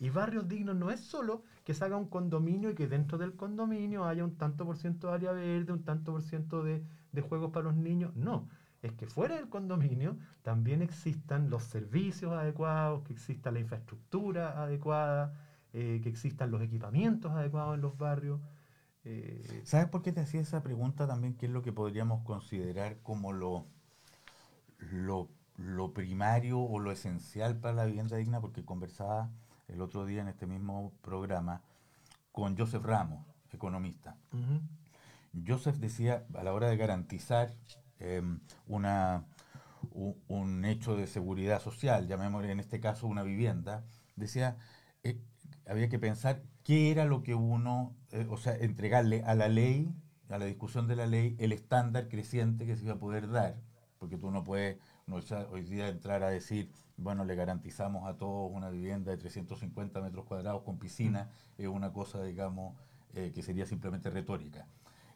Y 0.00 0.10
barrios 0.10 0.48
dignos 0.48 0.74
no 0.74 0.90
es 0.90 0.98
solo 0.98 1.44
que 1.62 1.74
se 1.74 1.84
haga 1.84 1.96
un 1.96 2.08
condominio 2.08 2.70
y 2.70 2.74
que 2.74 2.88
dentro 2.88 3.18
del 3.18 3.36
condominio 3.36 4.04
haya 4.04 4.24
un 4.24 4.36
tanto 4.36 4.66
por 4.66 4.76
ciento 4.76 5.06
de 5.06 5.14
área 5.14 5.30
verde, 5.30 5.72
un 5.72 5.84
tanto 5.84 6.10
por 6.10 6.22
ciento 6.22 6.64
de, 6.64 6.84
de 7.12 7.22
juegos 7.22 7.52
para 7.52 7.64
los 7.64 7.76
niños. 7.76 8.14
No, 8.16 8.48
es 8.82 8.92
que 8.92 9.06
fuera 9.06 9.36
del 9.36 9.48
condominio 9.48 10.16
también 10.42 10.82
existan 10.82 11.50
los 11.50 11.62
servicios 11.64 12.32
adecuados, 12.32 13.02
que 13.04 13.12
exista 13.12 13.50
la 13.50 13.60
infraestructura 13.60 14.62
adecuada 14.62 15.34
eh, 15.74 16.00
que 16.02 16.10
existan 16.10 16.50
los 16.50 16.60
equipamientos 16.60 17.32
adecuados 17.32 17.76
en 17.76 17.80
los 17.80 17.96
barrios. 17.96 18.38
Eh, 19.04 19.62
¿Sabes 19.64 19.88
por 19.88 20.02
qué 20.02 20.12
te 20.12 20.20
hacía 20.20 20.42
esa 20.42 20.62
pregunta 20.62 21.06
también? 21.06 21.34
¿Qué 21.34 21.46
es 21.46 21.52
lo 21.52 21.62
que 21.62 21.72
podríamos 21.72 22.22
considerar 22.24 22.98
como 23.02 23.32
lo, 23.32 23.64
lo, 25.56 25.94
primario 25.94 26.60
o 26.60 26.78
lo 26.78 26.92
esencial 26.92 27.56
para 27.56 27.74
la 27.74 27.84
vivienda 27.86 28.18
digna? 28.18 28.38
Porque 28.42 28.66
conversaba 28.66 29.30
el 29.66 29.80
otro 29.80 30.04
día 30.04 30.20
en 30.20 30.28
este 30.28 30.46
mismo 30.46 30.92
programa 31.00 31.62
con 32.32 32.54
Joseph 32.54 32.84
Ramos, 32.84 33.24
economista. 33.50 34.18
Joseph 35.46 35.76
decía, 35.76 36.26
a 36.34 36.42
la 36.42 36.52
hora 36.52 36.68
de 36.68 36.76
garantizar 36.76 37.54
em, 37.98 38.40
una, 38.66 39.24
un, 40.28 40.64
hecho 40.64 40.96
de 40.96 41.06
seguridad 41.06 41.60
social, 41.60 42.06
llamémosle 42.06 42.52
en 42.52 42.60
este 42.60 42.80
caso 42.80 43.06
una 43.06 43.22
vivienda, 43.22 43.84
decía, 44.16 44.56
eh, 45.02 45.18
había 45.66 45.88
que 45.88 45.98
pensar 45.98 46.42
qué 46.64 46.90
era 46.90 47.04
lo 47.04 47.22
que 47.22 47.34
uno, 47.34 47.94
eh, 48.10 48.26
o 48.30 48.36
sea, 48.36 48.56
entregarle 48.56 49.22
a 49.24 49.34
la 49.34 49.48
ley, 49.48 49.94
a 50.28 50.38
la 50.38 50.46
discusión 50.46 50.86
de 50.88 50.96
la 50.96 51.06
ley, 51.06 51.36
el 51.38 51.52
estándar 51.52 52.08
creciente 52.08 52.66
que 52.66 52.76
se 52.76 52.84
iba 52.84 52.94
a 52.94 52.98
poder 52.98 53.30
dar, 53.30 53.56
porque 53.98 54.18
tú 54.18 54.30
no 54.30 54.44
puedes 54.44 54.78
no, 55.06 55.20
hoy 55.50 55.62
día 55.62 55.88
entrar 55.88 56.22
a 56.22 56.30
decir, 56.30 56.70
bueno, 56.96 57.24
le 57.24 57.34
garantizamos 57.34 58.08
a 58.08 58.16
todos 58.16 58.50
una 58.52 58.70
vivienda 58.70 59.10
de 59.10 59.16
350 59.16 60.00
metros 60.00 60.24
cuadrados 60.26 60.62
con 60.62 60.78
piscina, 60.78 61.30
es 61.58 61.68
una 61.68 61.92
cosa, 61.92 62.22
digamos, 62.22 62.76
eh, 63.14 63.32
que 63.34 63.42
sería 63.42 63.66
simplemente 63.66 64.10
retórica. 64.10 64.66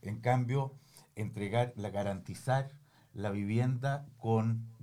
En 0.08 0.20
cambio, 0.20 0.75
entregar, 1.14 1.72
la, 1.76 1.90
garantizar 1.90 2.70
la 3.12 3.30
vivienda 3.30 4.06
con 4.18 4.76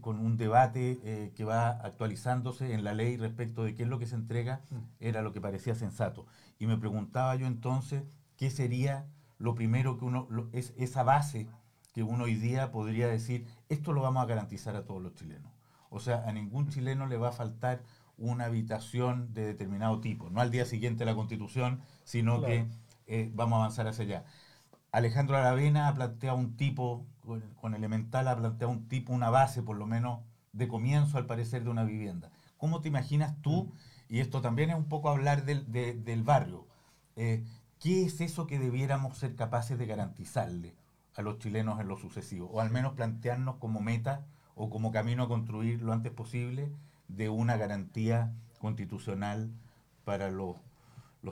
con 0.00 0.18
un 0.18 0.36
debate 0.36 1.00
eh, 1.04 1.32
que 1.34 1.44
va 1.44 1.70
actualizándose 1.70 2.74
en 2.74 2.84
la 2.84 2.92
ley 2.92 3.16
respecto 3.16 3.64
de 3.64 3.74
qué 3.74 3.84
es 3.84 3.88
lo 3.88 3.98
que 3.98 4.06
se 4.06 4.14
entrega, 4.14 4.60
mm. 4.70 4.76
era 5.00 5.22
lo 5.22 5.32
que 5.32 5.40
parecía 5.40 5.74
sensato. 5.74 6.26
Y 6.58 6.66
me 6.66 6.76
preguntaba 6.76 7.34
yo 7.36 7.46
entonces 7.46 8.04
qué 8.36 8.50
sería 8.50 9.06
lo 9.38 9.54
primero 9.54 9.96
que 9.96 10.04
uno, 10.04 10.28
es 10.52 10.74
esa 10.76 11.02
base 11.02 11.48
que 11.94 12.02
uno 12.02 12.24
hoy 12.24 12.34
día 12.34 12.72
podría 12.72 13.08
decir, 13.08 13.46
esto 13.68 13.92
lo 13.92 14.02
vamos 14.02 14.22
a 14.22 14.26
garantizar 14.26 14.76
a 14.76 14.84
todos 14.84 15.02
los 15.02 15.14
chilenos. 15.14 15.52
O 15.88 16.00
sea, 16.00 16.24
a 16.26 16.32
ningún 16.32 16.68
chileno 16.68 17.06
le 17.06 17.16
va 17.16 17.28
a 17.28 17.32
faltar 17.32 17.82
una 18.18 18.44
habitación 18.44 19.32
de 19.32 19.46
determinado 19.46 20.00
tipo, 20.00 20.28
no 20.28 20.40
al 20.40 20.50
día 20.50 20.66
siguiente 20.66 21.00
de 21.00 21.10
la 21.10 21.16
constitución, 21.16 21.80
sino 22.04 22.42
que 22.42 22.66
eh, 23.06 23.30
vamos 23.34 23.56
a 23.56 23.60
avanzar 23.60 23.86
hacia 23.86 24.04
allá. 24.04 24.24
Alejandro 24.94 25.36
Aravena 25.36 25.88
ha 25.88 25.94
planteado 25.94 26.36
un 26.38 26.56
tipo, 26.56 27.04
con, 27.60 27.74
Elemental 27.74 28.28
ha 28.28 28.36
planteado 28.36 28.72
un 28.72 28.86
tipo, 28.86 29.12
una 29.12 29.28
base 29.28 29.60
por 29.60 29.76
lo 29.76 29.88
menos 29.88 30.20
de 30.52 30.68
comienzo 30.68 31.18
al 31.18 31.26
parecer 31.26 31.64
de 31.64 31.70
una 31.70 31.82
vivienda. 31.82 32.30
¿Cómo 32.58 32.80
te 32.80 32.90
imaginas 32.90 33.34
tú, 33.42 33.72
y 34.08 34.20
esto 34.20 34.40
también 34.40 34.70
es 34.70 34.76
un 34.76 34.84
poco 34.84 35.08
hablar 35.08 35.44
del, 35.44 36.22
barrio, 36.22 36.68
eh, 37.16 37.44
qué 37.80 38.04
es 38.04 38.20
eso 38.20 38.46
que 38.46 38.60
debiéramos 38.60 39.18
ser 39.18 39.34
capaces 39.34 39.76
de 39.76 39.86
garantizarle 39.86 40.76
a 41.16 41.22
los 41.22 41.40
chilenos 41.40 41.80
en 41.80 41.88
lo 41.88 41.96
sucesivo? 41.96 42.48
O 42.52 42.60
al 42.60 42.70
menos 42.70 42.92
plantearnos 42.92 43.56
como 43.56 43.80
meta 43.80 44.24
o 44.54 44.70
como 44.70 44.92
camino 44.92 45.24
a 45.24 45.28
construir 45.28 45.82
lo 45.82 45.92
antes 45.92 46.12
posible 46.12 46.70
de 47.08 47.30
una 47.30 47.56
garantía 47.56 48.32
constitucional 48.60 49.50
para 50.04 50.30
los 50.30 50.56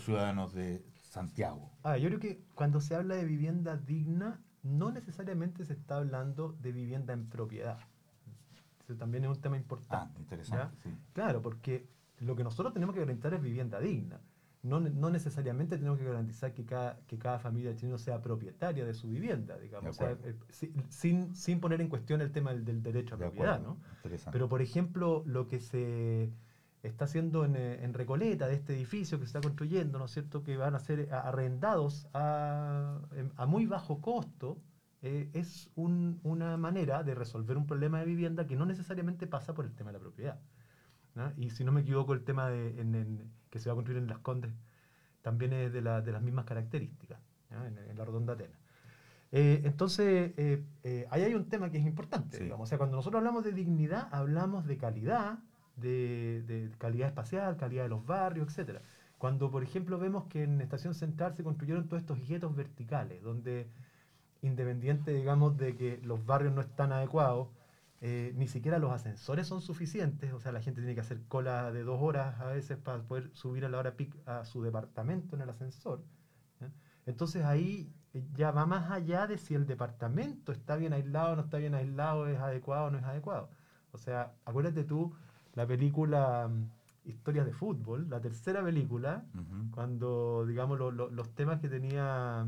ciudadanos 0.01 0.53
de, 0.53 0.85
Santiago. 1.13 1.71
Ah, 1.83 1.99
yo 1.99 2.09
creo 2.09 2.21
que 2.21 2.43
cuando 2.55 2.81
se 2.81 2.95
habla 2.95 3.17
de 3.17 3.27
vivienda 3.27 3.77
digna, 3.77 4.41
no 4.63 4.91
necesariamente 4.91 5.67
se 5.67 5.75
está 5.75 5.99
hablando 5.99 6.57
de 6.63 6.73
vivienda 6.73 7.13
en 7.13 7.29
propiedad. 7.29 7.79
Eso 8.85 8.97
también 8.97 9.25
es 9.25 9.31
un 9.31 9.41
tema 9.41 9.59
importante. 9.59 10.15
Ah, 10.17 10.19
interesante. 10.19 10.89
Claro, 11.13 11.43
porque 11.43 11.87
lo 12.21 12.35
que 12.35 12.45
nosotros 12.45 12.73
tenemos 12.73 12.95
que 12.95 13.01
garantizar 13.01 13.35
es 13.35 13.43
vivienda 13.43 13.79
digna. 13.79 14.21
No, 14.63 14.81
no, 14.81 15.11
necesariamente 15.11 15.77
tenemos 15.77 15.99
que 15.99 16.05
garantizar 16.07 16.55
que 16.55 16.65
cada, 16.65 17.01
que 17.07 17.19
cada 17.19 17.39
familia 17.39 17.75
chilena 17.77 17.99
sea 17.99 18.23
propietaria 18.23 18.87
de 18.87 18.95
su 18.95 19.09
vivienda, 19.09 19.59
digamos, 19.59 20.01
eh, 20.01 20.37
sin, 20.89 21.35
sin, 21.35 21.61
poner 21.61 21.81
en 21.83 21.89
cuestión 21.89 22.23
el 22.23 22.31
tema 22.31 22.55
del, 22.55 22.83
derecho 22.83 23.17
a 23.17 23.19
propiedad, 23.19 23.61
¿no? 23.61 23.77
Pero, 24.31 24.49
por 24.49 24.63
ejemplo, 24.63 25.25
lo 25.27 25.47
que 25.49 25.61
se 25.61 26.33
está 26.83 27.05
haciendo 27.05 27.45
eh, 27.45 27.85
en, 27.85 27.95
Recoleta, 27.95 28.49
de 28.49 28.55
este 28.55 28.75
edificio 28.75 29.19
que 29.19 29.27
se 29.27 29.39
está 29.39 29.41
construyendo, 29.41 29.99
¿no 29.99 30.07
es 30.07 30.13
cierto?, 30.13 30.43
que 30.43 30.57
van 30.57 30.75
a 30.75 30.81
ser 30.81 31.13
arrendados 31.13 32.09
a, 32.13 33.01
muy 33.47 33.67
bajo 33.67 34.01
costo, 34.01 34.61
eh, 35.03 35.31
es 35.33 35.71
una 35.75 36.57
manera 36.57 37.03
de 37.03 37.15
resolver 37.15 37.57
un 37.57 37.67
problema 37.67 38.01
de 38.01 38.07
vivienda 38.07 38.47
que 38.47 38.57
no 38.57 38.67
necesariamente 38.67 39.27
pasa 39.27 39.55
por 39.55 39.65
el 39.65 39.75
tema 39.75 39.91
de 39.91 39.99
la 39.99 40.01
propiedad. 40.01 40.41
Y 41.37 41.51
si 41.51 41.63
no 41.63 41.73
me 41.73 41.83
equivoco, 41.83 42.15
el 42.15 42.25
tema 42.25 42.49
de, 42.49 42.75
que 43.51 43.59
se 43.59 43.69
va 43.69 43.75
a 43.75 43.77
construir 43.77 44.01
en 44.01 44.09
Las 44.09 44.19
Condes 44.21 44.53
también 45.21 45.53
es 45.53 45.73
de, 45.73 45.83
las 45.83 46.23
mismas 46.23 46.47
características, 46.47 47.21
en, 47.51 47.97
la 47.97 48.05
Redonda 48.05 48.33
Atena. 48.33 48.59
Eh, 49.31 49.63
entonces, 49.65 50.33
ahí 51.11 51.23
hay 51.23 51.35
un 51.35 51.49
tema 51.49 51.71
que 51.71 51.79
es 51.79 51.85
importante. 51.85 52.53
O 52.53 52.67
sea, 52.67 52.79
cuando 52.79 52.97
nosotros 52.97 53.19
hablamos 53.19 53.45
de 53.45 53.53
dignidad, 53.53 54.09
hablamos 54.11 54.67
de 54.67 54.79
calidad, 54.79 55.39
de, 55.77 56.71
calidad 56.79 57.09
espacial, 57.09 57.57
calidad 57.57 57.85
de 57.85 57.89
los 57.89 58.05
barrios, 58.07 58.57
etc. 58.57 58.81
Cuando, 59.19 59.51
por 59.51 59.63
ejemplo, 59.63 59.99
vemos 59.99 60.25
que 60.25 60.45
en 60.45 60.61
Estación 60.61 60.95
Central 60.95 61.35
se 61.35 61.45
construyeron 61.45 61.89
todos 61.89 62.03
estos 62.03 62.27
guetos 62.27 62.55
verticales, 62.55 63.23
donde, 63.23 63.69
independiente, 64.43 65.13
digamos, 65.13 65.57
de 65.57 65.77
que 65.77 65.99
los 66.05 66.25
barrios 66.27 66.53
no 66.53 66.61
están 66.61 66.93
adecuados, 66.93 67.49
eh, 68.01 68.33
ni 68.35 68.49
siquiera 68.49 68.81
los 68.81 68.91
ascensores 68.91 69.47
son 69.47 69.63
suficientes, 69.63 70.33
o 70.33 70.41
sea, 70.41 70.51
la 70.51 70.61
gente 70.61 70.81
tiene 70.81 70.95
que 70.97 71.03
hacer 71.03 71.21
cola 71.29 71.71
de 71.71 71.85
dos 71.85 72.03
horas 72.03 72.41
a 72.41 72.47
veces 72.47 72.77
para 72.77 73.01
poder 73.03 73.31
subir 73.33 73.65
a 73.65 73.69
la 73.69 73.79
hora 73.79 73.97
pic 73.97 74.17
a 74.27 74.45
su 74.45 74.61
departamento 74.63 75.37
en 75.37 75.43
el 75.43 75.51
ascensor. 75.51 76.03
Entonces 77.07 77.45
ahí 77.45 77.93
eh, 78.15 78.25
ya 78.35 78.51
va 78.51 78.67
más 78.67 78.91
allá 78.91 79.27
de 79.27 79.39
si 79.39 79.55
el 79.55 79.67
departamento 79.67 80.53
está 80.53 80.77
bien 80.77 80.93
aislado, 80.93 81.37
no 81.37 81.43
está 81.43 81.59
bien 81.59 81.75
aislado, 81.75 82.27
es 82.27 82.39
adecuado 82.39 82.87
o 82.87 82.91
no 82.91 82.99
es 82.99 83.05
adecuado. 83.05 83.51
O 83.93 83.99
sea, 83.99 84.35
acuérdate 84.45 84.85
tú 84.85 85.15
la 85.55 85.67
película 85.67 86.49
mm, 86.49 87.09
Historias 87.09 87.47
de 87.47 87.53
Fútbol, 87.53 88.09
la 88.09 88.21
tercera 88.21 88.63
película, 88.63 89.25
cuando, 89.73 90.47
digamos, 90.47 90.79
los 90.79 91.35
temas 91.35 91.61
que 91.61 91.69
tenía... 91.69 92.47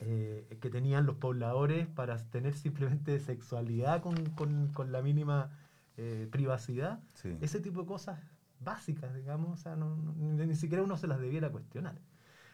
Eh, 0.00 0.58
que 0.60 0.70
tenían 0.70 1.06
los 1.06 1.16
pobladores 1.16 1.86
para 1.86 2.18
tener 2.18 2.54
simplemente 2.54 3.20
sexualidad 3.20 4.02
con, 4.02 4.90
la 4.90 5.02
mínima 5.02 5.50
eh, 5.96 6.28
privacidad, 6.30 7.00
ese 7.40 7.60
tipo 7.60 7.82
de 7.82 7.86
cosas 7.86 8.18
básicas, 8.60 9.14
digamos, 9.14 9.60
o 9.60 9.62
sea, 9.62 9.76
ni, 9.76 10.46
ni, 10.46 10.54
siquiera 10.56 10.82
uno 10.82 10.96
se 10.96 11.06
las 11.06 11.20
debiera 11.20 11.50
cuestionar. 11.50 11.94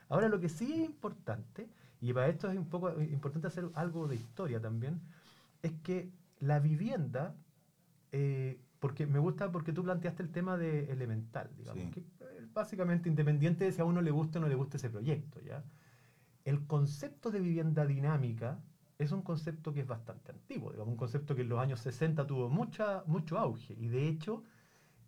Ahora, 0.08 0.28
lo 0.28 0.38
que 0.38 0.48
sí 0.48 0.72
es 0.72 0.80
importante, 0.80 1.68
y 2.00 2.12
para 2.12 2.28
esto 2.28 2.50
es 2.50 2.58
un 2.58 2.68
poco 2.68 3.00
importante 3.00 3.46
hacer 3.46 3.68
algo 3.74 4.06
de 4.06 4.16
historia 4.16 4.60
también, 4.60 5.00
es 5.62 5.72
que 5.82 6.10
la 6.40 6.58
vivienda 6.58 7.34
eh, 8.12 8.60
porque 8.80 9.06
me 9.06 9.18
gusta 9.18 9.52
porque 9.52 9.72
tú 9.72 9.84
planteaste 9.84 10.22
el 10.22 10.32
tema 10.32 10.56
de 10.56 10.90
elemental, 10.90 11.50
digamos, 11.56 11.92
que 11.92 12.00
eh, 12.00 12.46
básicamente 12.52 13.08
independiente 13.08 13.64
de 13.64 13.72
si 13.72 13.80
a 13.80 13.84
uno 13.84 14.00
le 14.00 14.10
gusta 14.10 14.38
o 14.38 14.42
no 14.42 14.48
le 14.48 14.54
gusta 14.54 14.78
ese 14.78 14.90
proyecto, 14.90 15.40
¿ya? 15.40 15.62
El 16.44 16.66
concepto 16.66 17.30
de 17.30 17.40
vivienda 17.40 17.86
dinámica 17.86 18.58
es 18.98 19.12
un 19.12 19.22
concepto 19.22 19.72
que 19.72 19.80
es 19.80 19.86
bastante 19.86 20.32
antiguo, 20.32 20.72
digamos, 20.72 20.92
un 20.92 20.96
concepto 20.96 21.36
que 21.36 21.42
en 21.42 21.50
los 21.50 21.58
años 21.58 21.80
60 21.80 22.26
tuvo 22.26 22.48
mucha, 22.48 23.04
mucho 23.06 23.38
auge, 23.38 23.74
y 23.74 23.88
de 23.88 24.08
hecho, 24.08 24.42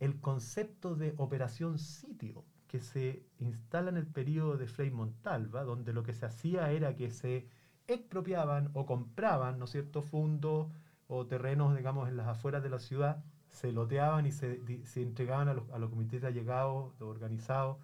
el 0.01 0.21
concepto 0.21 0.95
de 0.95 1.15
operación 1.17 1.79
sitio, 1.79 2.45
que 2.69 2.81
se 2.81 3.27
instala 3.39 3.91
en 3.91 3.97
el 3.99 4.07
periodo 4.07 4.57
de 4.57 4.67
Frei 4.67 4.91
Montalva, 4.91 5.63
donde 5.63 5.93
lo 5.93 6.03
que 6.03 6.15
se 6.15 6.25
hacía 6.25 6.71
era 6.71 6.95
que 6.95 7.11
se 7.11 7.47
expropiaban 7.87 8.71
o 8.75 8.87
compraban, 8.87 9.59
¿no 9.59 9.65
es 9.65 9.73
cierto?, 9.73 10.03
fundos 10.03 10.69
o 11.07 11.27
terrenos, 11.27 11.77
digamos, 11.77 12.09
en 12.09 12.17
las 12.17 12.29
afueras 12.29 12.63
de 12.63 12.71
la 12.71 12.79
ciudad, 12.79 13.23
se 13.53 13.73
loteaban 13.73 14.27
y 14.27 14.33
se, 14.33 14.61
entregaban 15.03 15.49
a 15.49 15.55
los, 15.55 15.71
a 15.71 15.79
los, 15.79 15.91
comités 15.91 16.23
de 16.23 16.29
allegados 16.29 17.01
organizados 17.01 17.79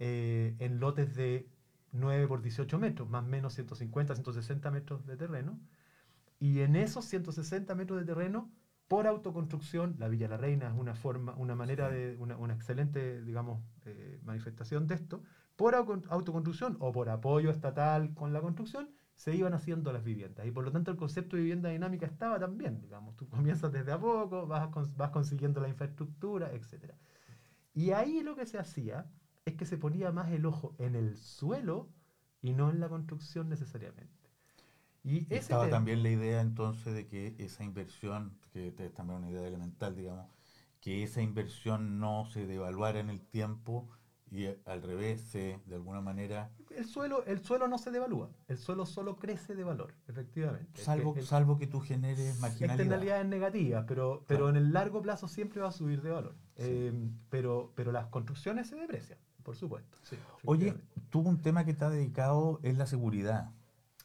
eh, 0.00 0.56
en 0.60 0.80
lotes 0.80 1.14
de 1.16 1.50
9 1.92 2.28
por 2.28 2.42
18 2.42 2.78
metros, 2.78 3.08
más 3.10 3.24
o 3.24 3.28
menos 3.28 3.54
150, 3.54 4.14
160 4.14 4.70
metros 4.70 5.06
de 5.06 5.16
terreno, 5.16 5.60
Y 6.38 6.60
en 6.60 6.76
esos 6.76 7.04
160 7.06 7.74
metros 7.74 7.98
de 8.00 8.04
terreno, 8.06 8.52
por 8.88 9.06
autoconstrucción, 9.06 9.96
la 9.98 10.08
Villa 10.08 10.28
La 10.28 10.36
Reina 10.36 10.68
es 10.68 10.74
una 10.74 10.94
forma, 10.94 11.34
una 11.36 11.54
manera 11.56 11.90
de, 11.90 12.16
una, 12.18 12.36
una 12.36 12.54
excelente, 12.54 13.22
digamos, 13.22 13.62
eh, 13.84 14.20
manifestación 14.24 14.86
de 14.86 14.94
esto, 14.96 15.22
por 15.56 15.74
au- 15.74 16.04
autoconstrucción 16.10 16.76
o 16.80 16.92
por 16.92 17.08
apoyo 17.08 17.50
estatal 17.50 18.14
con 18.14 18.32
la 18.32 18.40
construcción, 18.40 18.95
se 19.16 19.34
iban 19.34 19.54
haciendo 19.54 19.92
las 19.92 20.04
viviendas. 20.04 20.46
Y 20.46 20.52
por 20.52 20.64
lo 20.64 20.72
tanto 20.72 20.92
el 20.92 20.96
concepto 20.98 21.36
de 21.36 21.42
vivienda 21.42 21.70
dinámica 21.70 22.06
estaba 22.06 22.38
también, 22.38 22.80
digamos, 22.80 23.16
tú 23.16 23.28
comienzas 23.28 23.72
desde 23.72 23.92
a 23.92 23.98
poco, 24.00 24.46
vas, 24.46 24.70
vas 24.96 25.10
consiguiendo 25.10 25.60
la 25.60 25.68
infraestructura, 25.68 26.52
etc. 26.54 26.94
Y 27.74 27.90
ahí 27.92 28.22
lo 28.22 28.36
que 28.36 28.46
se 28.46 28.58
hacía 28.58 29.10
es 29.46 29.54
que 29.56 29.66
se 29.66 29.78
ponía 29.78 30.12
más 30.12 30.30
el 30.32 30.46
ojo 30.46 30.74
en 30.78 30.94
el 30.96 31.16
suelo 31.16 31.88
y 32.42 32.52
no 32.54 32.70
en 32.70 32.80
la 32.80 32.88
construcción 32.88 33.48
necesariamente. 33.48 34.12
Y 35.04 35.18
ese 35.26 35.36
Estaba 35.36 35.64
tema- 35.66 35.76
también 35.78 36.02
la 36.02 36.10
idea 36.10 36.40
entonces 36.40 36.94
de 36.94 37.06
que 37.06 37.36
esa 37.38 37.64
inversión, 37.64 38.38
que 38.52 38.74
es 38.76 38.94
también 38.94 39.18
una 39.20 39.30
idea 39.30 39.46
elemental, 39.46 39.94
digamos, 39.96 40.26
que 40.80 41.02
esa 41.04 41.22
inversión 41.22 41.98
no 42.00 42.26
se 42.26 42.46
devaluara 42.46 43.00
en 43.00 43.10
el 43.10 43.20
tiempo 43.22 43.88
y 44.30 44.44
eh, 44.44 44.60
al 44.66 44.82
revés, 44.82 45.20
se, 45.22 45.60
de 45.66 45.74
alguna 45.76 46.00
manera, 46.00 46.50
El 46.70 46.84
suelo, 46.84 47.24
el 47.24 47.42
suelo 47.44 47.68
no 47.68 47.78
se 47.78 47.90
devalúa, 47.90 48.28
el 48.48 48.58
suelo 48.58 48.84
solo 48.86 49.16
crece 49.16 49.54
de 49.54 49.64
valor, 49.64 49.94
efectivamente. 50.08 50.82
Salvo, 50.82 51.14
el- 51.16 51.24
salvo 51.24 51.56
que 51.58 51.66
tú 51.66 51.80
generes 51.80 52.38
marginalidad. 52.40 52.74
externalidades 52.80 53.26
negativas, 53.26 53.84
pero, 53.86 54.24
pero 54.26 54.44
Claro. 54.46 54.48
en 54.50 54.56
el 54.56 54.72
largo 54.72 55.00
plazo 55.00 55.28
siempre 55.28 55.60
va 55.62 55.68
a 55.68 55.72
subir 55.72 56.02
de 56.02 56.10
valor. 56.10 56.34
Eh, 56.56 56.92
pero, 57.30 57.72
pero 57.74 57.92
las 57.92 58.06
construcciones 58.06 58.66
se 58.68 58.76
deprecian, 58.76 59.18
por 59.42 59.56
supuesto. 59.56 59.96
sí, 60.02 60.16
Oye, 60.44 60.74
tú 61.10 61.20
un 61.20 61.40
tema 61.40 61.64
que 61.64 61.70
está 61.70 61.88
dedicado 61.90 62.58
es 62.62 62.76
la 62.76 62.86
seguridad. 62.86 63.50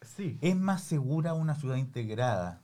sí, 0.01 0.37
¿Es 0.41 0.55
más 0.55 0.81
segura 0.83 1.33
una 1.33 1.55
ciudad 1.55 1.75
integrada 1.77 2.61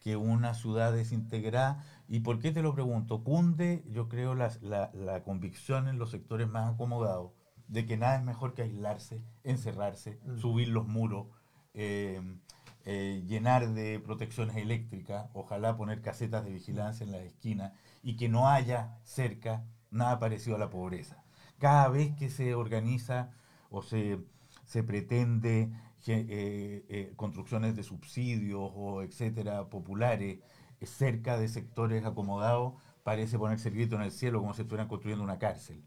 que 0.00 0.16
una 0.16 0.54
ciudad 0.54 0.92
desintegrada? 0.92 1.82
¿Y 2.08 2.20
por 2.20 2.38
qué 2.38 2.52
te 2.52 2.62
lo 2.62 2.74
pregunto? 2.74 3.22
Cunde, 3.24 3.82
yo 3.90 4.08
creo, 4.08 4.34
la, 4.34 4.50
la- 4.60 4.90
la 4.94 5.22
convicción 5.22 5.88
en 5.88 5.98
los 5.98 6.10
sectores 6.10 6.48
más 6.48 6.72
acomodados 6.74 7.32
de 7.68 7.86
que 7.86 7.96
nada 7.96 8.16
es 8.16 8.22
mejor 8.22 8.54
que 8.54 8.62
aislarse, 8.62 9.22
encerrarse, 9.42 10.20
Mm. 10.24 10.38
subir 10.38 10.68
los 10.68 10.86
muros, 10.86 11.26
eh, 11.72 12.20
eh, 12.84 13.22
llenar 13.26 13.72
de 13.72 13.98
protecciones 14.00 14.56
eléctricas, 14.56 15.28
ojalá 15.32 15.76
poner 15.76 16.02
casetas 16.02 16.44
de 16.44 16.50
vigilancia 16.52 17.04
en 17.04 17.12
las 17.12 17.22
esquinas 17.22 17.72
y 18.02 18.16
que 18.16 18.28
no 18.28 18.48
haya 18.48 18.98
cerca 19.04 19.64
nada 19.90 20.18
parecido 20.18 20.56
a 20.56 20.58
la 20.58 20.68
pobreza. 20.70 21.24
Cada 21.58 21.88
vez 21.88 22.14
que 22.16 22.28
se 22.28 22.54
organiza 22.54 23.30
o 23.70 23.80
se, 23.82 24.20
se 24.66 24.82
pretende 24.82 25.70
eh, 26.06 27.12
construcciones 27.16 27.74
de 27.76 27.82
subsidios 27.82 28.70
o 28.74 29.02
etcétera 29.02 29.68
populares 29.70 30.40
cerca 30.82 31.38
de 31.38 31.48
sectores 31.48 32.04
acomodados, 32.04 32.74
parece 33.02 33.38
ponerse 33.38 33.68
el 33.68 33.74
grito 33.74 33.96
en 33.96 34.02
el 34.02 34.12
cielo 34.12 34.40
como 34.40 34.54
si 34.54 34.62
estuvieran 34.62 34.88
construyendo 34.88 35.24
una 35.24 35.38
cárcel. 35.38 35.82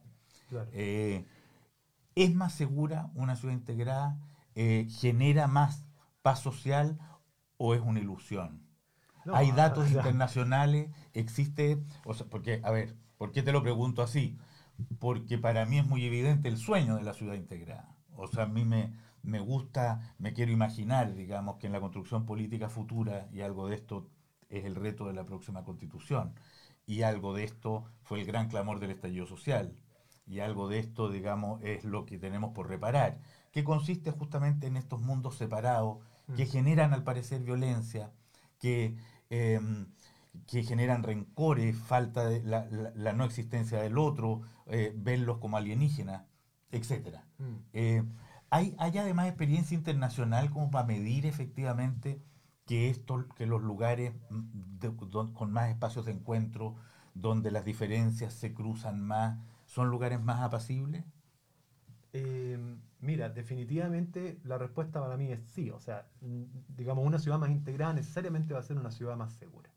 claro. 0.50 0.74
Eh, 0.74 1.26
¿Es 2.16 2.34
más 2.36 2.54
segura 2.54 3.12
una 3.16 3.36
ciudad 3.36 3.54
integrada? 3.54 4.20
Eh, 4.56 4.88
¿Genera 4.90 5.48
más 5.48 5.86
paz 6.22 6.40
social 6.40 7.00
o 7.58 7.76
es 7.76 7.82
una 7.82 8.00
ilusión? 8.00 8.64
No, 9.26 9.36
Hay 9.36 9.52
datos 9.52 9.86
o 9.86 9.88
sea, 9.88 9.98
internacionales, 9.98 10.90
existe, 11.14 11.84
o 12.06 12.14
sea, 12.14 12.28
porque, 12.28 12.62
a 12.64 12.72
ver, 12.72 12.96
¿por 13.18 13.32
qué 13.32 13.44
te 13.44 13.52
lo 13.52 13.62
pregunto 13.62 14.02
así? 14.02 14.38
Porque 15.00 15.38
para 15.38 15.66
mí 15.66 15.80
es 15.80 15.86
muy 15.88 16.06
evidente 16.06 16.48
el 16.50 16.58
sueño 16.58 16.96
de 16.96 17.04
la 17.04 17.14
ciudad 17.14 17.36
integrada. 17.36 17.96
O 18.16 18.28
sea, 18.28 18.44
a 18.44 18.48
mí 18.48 18.66
me, 18.66 18.94
me 19.24 19.40
gusta, 19.40 20.16
me 20.18 20.34
quiero 20.34 20.52
imaginar, 20.52 21.14
digamos, 21.16 21.58
que 21.58 21.68
en 21.68 21.74
la 21.74 21.82
construcción 21.82 22.26
política 22.26 22.70
futura, 22.70 23.28
y 23.32 23.42
algo 23.42 23.68
de 23.68 23.76
esto 23.76 24.10
es 24.50 24.66
el 24.66 24.76
reto 24.76 25.06
de 25.08 25.14
la 25.14 25.26
próxima 25.26 25.64
constitución, 25.64 26.34
y 26.86 27.02
algo 27.02 27.34
de 27.34 27.44
esto 27.44 27.86
fue 28.04 28.20
el 28.22 28.26
gran 28.26 28.48
clamor 28.50 28.80
del 28.80 28.92
estallido 28.92 29.26
social, 29.26 29.76
y 30.26 30.40
algo 30.40 30.68
de 30.68 30.80
esto, 30.80 31.10
digamos, 31.10 31.62
es 31.64 31.84
lo 31.84 32.06
que 32.06 32.18
tenemos 32.18 32.54
por 32.54 32.68
reparar, 32.70 33.20
que 33.52 33.64
consiste 33.64 34.12
justamente 34.12 34.68
en 34.68 34.78
estos 34.78 35.02
mundos 35.02 35.36
separados 35.38 35.98
que 36.36 36.46
Mm. 36.46 36.50
generan 36.50 36.94
al 36.94 37.04
parecer 37.04 37.42
violencia, 37.44 38.12
que, 38.60 38.96
eh, 39.30 39.60
que 40.46 40.64
generan 40.64 41.04
rencores, 41.04 41.76
falta 41.78 42.26
de 42.28 42.44
la, 42.44 42.66
la- 42.70 42.92
la 42.96 43.14
no 43.14 43.24
existencia 43.24 43.82
del 43.82 43.98
otro, 43.98 44.42
eh, 44.68 44.94
verlos 44.96 45.38
como 45.40 45.58
alienígenas, 45.58 46.24
etcétera. 46.72 47.26
mm. 47.40 47.56
Eh, 47.74 48.04
¿hay, 48.50 48.76
¿Hay 48.78 48.98
además 48.98 49.28
experiencia 49.28 49.76
internacional 49.76 50.50
como 50.52 50.70
para 50.70 50.86
medir 50.86 51.26
efectivamente 51.26 52.22
que, 52.68 52.90
esto, 52.90 53.26
que 53.36 53.46
los 53.48 53.62
lugares 53.64 54.14
mm, 54.30 54.80
de- 54.80 54.96
con 55.34 55.52
más 55.52 55.70
espacios 55.70 56.06
de 56.06 56.14
encuentro, 56.14 56.76
donde 57.16 57.52
las 57.52 57.66
diferencias 57.66 58.34
se 58.34 58.54
cruzan 58.54 59.02
más, 59.02 59.40
son 59.66 59.90
lugares 59.90 60.22
más 60.22 60.42
apacibles? 60.42 61.06
Eh, 62.14 62.58
mira, 63.00 63.30
definitivamente 63.30 64.40
la 64.44 64.58
respuesta 64.58 65.00
para 65.02 65.18
mí 65.18 65.32
es 65.32 65.42
sí. 65.54 65.70
O 65.72 65.80
sea, 65.80 66.08
mm, 66.22 66.44
digamos, 66.76 67.06
una 67.06 67.20
ciudad 67.20 67.40
más 67.40 67.50
integrada 67.50 67.94
necesariamente 67.94 68.54
va 68.54 68.60
a 68.62 68.64
ser 68.64 68.78
una 68.78 68.92
ciudad 68.92 69.16
más 69.18 69.34
segura. 69.34 69.70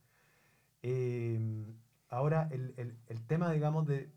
Eh, 0.83 1.66
ahora, 2.09 2.48
el, 2.53 2.74
el- 2.79 2.98
el 3.07 3.22
tema, 3.26 3.50
digamos, 3.53 3.87
de 3.87 4.12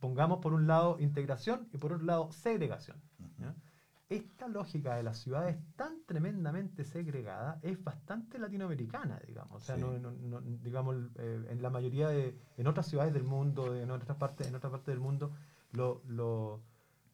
pongamos 0.00 0.40
por 0.40 0.52
un 0.54 0.66
lado 0.66 0.98
integración 1.00 1.68
y 1.72 1.78
por 1.78 1.92
otro 1.92 2.06
lado 2.06 2.32
segregación. 2.32 3.00
Esta 4.08 4.48
lógica 4.48 4.96
de 4.96 5.02
las 5.02 5.18
ciudades 5.18 5.58
tan 5.76 6.02
tremendamente 6.06 6.84
segregada 6.84 7.58
es 7.62 7.82
bastante 7.84 8.38
latinoamericana, 8.38 9.20
digamos. 9.26 9.56
O 9.56 9.60
sea, 9.60 9.76
Sí. 9.76 9.82
no, 9.82 9.98
no- 9.98 10.12
no- 10.12 10.40
digamos, 10.40 10.96
eh, 11.16 11.46
en 11.50 11.60
la 11.60 11.68
mayoría 11.68 12.08
de, 12.08 12.34
en 12.56 12.66
otras 12.66 12.86
ciudades 12.86 13.12
del 13.12 13.24
mundo, 13.24 13.76
en 13.76 13.90
otras 13.90 14.16
partes, 14.16 14.46
en 14.48 14.54
otras 14.54 14.70
partes 14.70 14.86
del 14.94 15.00
mundo, 15.00 15.32
lo- 15.72 16.00
lo- 16.06 16.62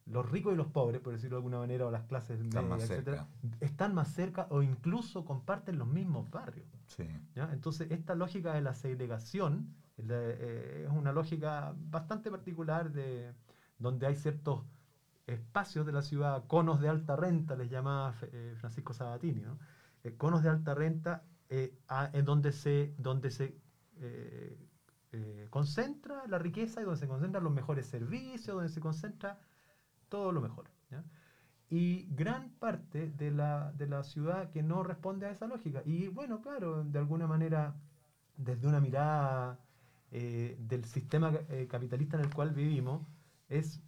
los 0.06 0.30
ricos 0.30 0.52
y 0.52 0.56
los 0.56 0.68
pobres, 0.68 1.00
por 1.00 1.14
decirlo 1.14 1.36
de 1.36 1.38
alguna 1.38 1.58
manera, 1.58 1.86
o 1.86 1.90
las 1.90 2.04
clases 2.04 2.38
Están 2.38 2.68
medias, 2.68 2.90
etcétera, 2.90 3.26
están 3.60 3.94
más 3.94 4.08
cerca 4.12 4.46
o 4.50 4.62
incluso 4.62 5.24
comparten 5.24 5.78
los 5.78 5.88
mismos 5.88 6.30
barrios. 6.30 6.68
Sí. 6.86 7.08
¿ya? 7.34 7.50
Entonces, 7.52 7.90
esta 7.90 8.14
lógica 8.14 8.52
de 8.54 8.60
la 8.60 8.74
segregación 8.74 9.74
la- 9.96 10.14
eh, 10.20 10.84
es 10.86 10.92
una 10.92 11.10
lógica 11.12 11.74
bastante 11.76 12.30
particular 12.30 12.92
de 12.92 13.32
donde 13.78 14.06
hay 14.06 14.14
ciertos 14.14 14.62
espacios 15.26 15.86
de 15.86 15.92
la 15.92 16.02
ciudad, 16.02 16.46
conos 16.46 16.80
de 16.80 16.88
alta 16.88 17.16
renta, 17.16 17.56
les 17.56 17.70
llamaba 17.70 18.14
eh, 18.32 18.54
Francisco 18.58 18.92
Sabatini, 18.92 19.40
¿no? 19.42 19.58
Eh, 20.02 20.16
conos 20.16 20.42
de 20.42 20.50
alta 20.50 20.74
renta 20.74 21.24
eh, 21.48 21.78
a- 21.88 22.10
en 22.12 22.24
donde 22.24 22.52
se, 22.52 22.94
donde 22.98 23.30
se 23.30 23.60
concentra 25.50 26.26
la 26.26 26.38
riqueza 26.38 26.80
y 26.80 26.84
donde 26.84 26.98
se 27.00 27.08
concentran 27.08 27.44
los 27.44 27.52
mejores 27.52 27.86
servicios, 27.86 28.54
donde 28.56 28.68
se 28.68 28.80
concentra 28.80 29.38
todo 30.08 30.32
lo 30.32 30.40
mejor. 30.40 30.70
¿ya? 30.90 31.04
Y 31.68 32.06
gran 32.14 32.50
parte 32.58 33.10
de 33.10 33.30
la, 33.30 33.72
de 33.72 33.86
la 33.88 34.04
ciudad 34.04 34.50
que 34.50 34.62
no 34.62 34.82
responde 34.84 35.26
a 35.26 35.30
esa 35.30 35.46
lógica. 35.46 35.82
Y 35.84 36.08
bueno, 36.08 36.40
claro, 36.42 36.84
de 36.84 36.98
alguna 36.98 37.26
manera, 37.26 37.76
desde 38.36 38.68
una 38.68 38.80
mirada 38.80 39.60
del 40.10 40.84
sistema 40.84 41.32
capitalista 41.68 42.16
en 42.18 42.24
el 42.24 42.32
cual 42.34 42.52
vivimos, 42.54 43.06
es, 43.48 43.82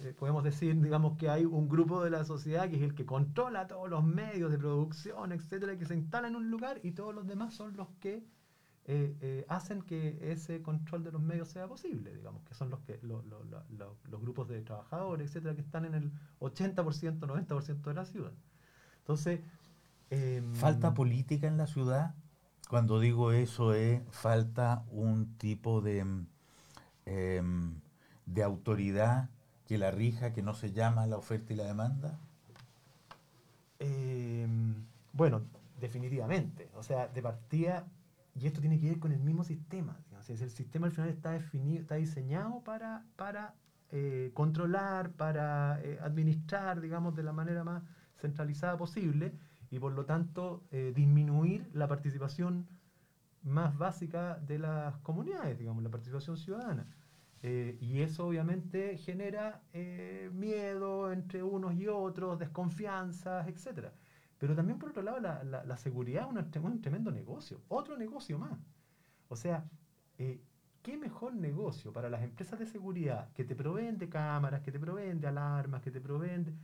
eh, 0.00 0.14
podemos 0.18 0.42
decir, 0.44 0.80
digamos, 0.80 1.16
que 1.18 1.28
hay 1.28 1.44
un 1.44 1.68
grupo 1.68 2.02
de 2.02 2.10
la 2.10 2.24
sociedad 2.24 2.68
que 2.68 2.76
es 2.76 2.82
el 2.82 2.94
que 2.94 3.04
controla 3.06 3.66
todos 3.66 3.88
los 3.90 4.02
medios 4.04 4.50
de 4.50 4.58
producción, 4.58 5.32
etcétera, 5.32 5.76
que 5.78 5.84
se 5.84 5.94
instala 5.94 6.28
en 6.28 6.36
un 6.36 6.50
lugar 6.50 6.80
y 6.82 6.92
todos 6.92 7.14
los 7.14 7.26
demás 7.26 7.54
son 7.54 7.76
los 7.76 7.88
que 8.00 8.24
eh, 8.84 9.16
eh, 9.20 9.46
hacen 9.48 9.82
que 9.82 10.18
ese 10.32 10.60
control 10.60 11.04
de 11.04 11.12
los 11.12 11.22
medios 11.22 11.48
sea 11.48 11.68
posible, 11.68 12.12
digamos, 12.16 12.42
que 12.44 12.54
son 12.54 12.68
los 12.68 12.80
que 12.80 12.98
lo- 13.02 13.22
lo- 13.22 13.44
lo- 13.44 13.62
lo- 13.70 13.96
los 14.10 14.20
grupos 14.20 14.48
de 14.48 14.60
trabajadores, 14.62 15.28
etcétera, 15.28 15.54
que 15.54 15.60
están 15.60 15.84
en 15.84 15.94
el 15.94 16.12
80%, 16.40 17.26
90% 17.28 17.90
de 17.90 17.94
la 17.94 18.04
ciudad. 18.04 18.32
Entonces, 18.98 19.40
em, 20.10 20.52
¿Falta 20.54 20.94
política 20.94 21.46
en 21.46 21.56
la 21.58 21.66
ciudad? 21.68 22.14
Cuando 22.68 22.98
digo 22.98 23.30
eso 23.32 23.72
es 23.74 24.02
falta 24.10 24.84
un 24.90 25.36
tipo 25.38 25.80
de, 25.80 26.04
em, 27.06 27.80
de 28.26 28.42
autoridad 28.42 29.28
que 29.66 29.78
la 29.78 29.90
rija, 29.90 30.32
que 30.32 30.42
no 30.42 30.54
se 30.54 30.72
llama 30.72 31.06
la 31.06 31.16
oferta 31.16 31.52
y 31.52 31.56
la 31.56 31.64
demanda. 31.64 32.18
Eh, 33.78 34.46
bueno, 35.12 35.42
definitivamente. 35.80 36.70
O 36.74 36.82
sea, 36.82 37.08
de 37.08 37.22
partida, 37.22 37.86
y 38.34 38.46
esto 38.46 38.60
tiene 38.60 38.78
que 38.78 38.88
ver 38.88 38.98
con 38.98 39.12
el 39.12 39.20
mismo 39.20 39.44
sistema. 39.44 39.98
digamos, 40.06 40.30
es 40.30 40.40
el 40.40 40.50
sistema 40.50 40.86
al 40.86 40.92
final 40.92 41.08
está 41.08 41.32
definido, 41.32 41.80
está 41.80 41.96
diseñado 41.96 42.60
para, 42.60 43.04
para 43.16 43.54
eh, 43.90 44.30
controlar, 44.32 45.10
para 45.10 45.78
eh, 45.82 45.98
administrar, 46.00 46.80
digamos, 46.80 47.14
de 47.14 47.22
la 47.22 47.32
manera 47.32 47.62
más 47.62 47.82
centralizada 48.16 48.76
posible 48.78 49.34
y 49.70 49.78
por 49.78 49.92
lo 49.92 50.06
tanto 50.06 50.62
eh, 50.70 50.92
disminuir 50.94 51.68
la 51.74 51.88
participación 51.88 52.66
más 53.42 53.76
básica 53.76 54.36
de 54.36 54.58
las 54.58 54.96
comunidades, 54.98 55.58
digamos, 55.58 55.82
la 55.82 55.90
participación 55.90 56.36
ciudadana. 56.36 56.86
Eh, 57.42 57.76
y 57.80 58.00
eso 58.02 58.26
obviamente 58.26 58.96
genera 58.98 59.64
eh, 59.72 60.30
miedo 60.32 61.12
entre 61.12 61.42
unos 61.42 61.74
y 61.74 61.88
otros, 61.88 62.38
desconfianzas, 62.38 63.48
etc. 63.48 63.94
Pero 64.38 64.54
también, 64.54 64.78
por 64.78 64.90
otro 64.90 65.02
lado, 65.02 65.18
la, 65.20 65.42
la- 65.44 65.76
seguridad 65.76 66.28
es 66.38 66.44
tre- 66.52 66.62
un 66.64 66.80
tremendo 66.80 67.10
negocio, 67.10 67.62
otro 67.68 67.96
negocio 67.96 68.38
más. 68.38 68.58
O 69.28 69.36
sea, 69.36 69.70
eh, 70.18 70.44
¿qué 70.82 70.96
mejor 70.98 71.34
negocio 71.34 71.92
para 71.92 72.10
las 72.10 72.22
empresas 72.22 72.58
de 72.58 72.66
seguridad 72.66 73.32
que 73.32 73.44
te 73.44 73.56
proveen 73.56 73.98
de 73.98 74.08
cámaras, 74.08 74.62
que 74.62 74.72
te 74.72 74.80
proveen 74.80 75.20
de 75.20 75.28
alarmas, 75.28 75.82
que 75.82 75.90
te 75.90 76.00
proveen 76.00 76.44
de- 76.44 76.54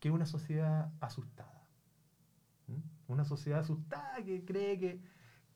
que 0.00 0.10
una 0.10 0.26
sociedad 0.26 0.92
asustada? 1.00 1.68
¿Mm? 2.66 2.80
Una 3.08 3.24
sociedad 3.24 3.60
asustada 3.60 4.22
que 4.24 4.44
cree 4.44 4.78
que... 4.78 5.02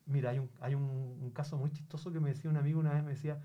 Mira, 0.07 0.31
hay 0.31 0.39
un, 0.41 0.51
hay 0.61 0.75
un, 0.75 0.85
un 0.85 1.31
caso 1.33 1.59
muy 1.59 1.73
chistoso 1.73 2.13
que 2.13 2.21
me 2.21 2.31
decía 2.31 2.51
un 2.51 2.57
amigo 2.57 2.81
una 2.81 2.95
vez, 2.95 3.05
me 3.05 3.11
decía, 3.13 3.41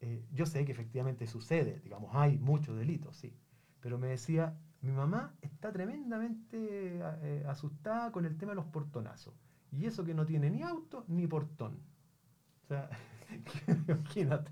eh, 0.00 0.24
yo 0.32 0.46
sé 0.46 0.64
que 0.64 0.72
efectivamente 0.72 1.26
sucede, 1.26 1.80
digamos, 1.80 2.10
hay 2.14 2.38
muchos 2.38 2.76
delitos, 2.76 3.16
sí, 3.16 3.34
pero 3.80 3.98
me 3.98 4.08
decía, 4.08 4.58
mi 4.82 4.92
mamá 4.92 5.34
está 5.42 5.72
tremendamente 5.72 6.98
eh, 7.22 7.44
asustada 7.46 8.10
con 8.12 8.24
el 8.24 8.36
tema 8.38 8.52
de 8.52 8.56
los 8.56 8.66
portonazos, 8.66 9.34
y 9.72 9.86
eso 9.86 10.04
que 10.04 10.14
no 10.14 10.26
tiene 10.26 10.50
ni 10.50 10.62
auto 10.62 11.04
ni 11.08 11.26
portón. 11.26 11.78
O 12.64 12.66
sea, 12.68 12.88
imagínate. 13.88 14.50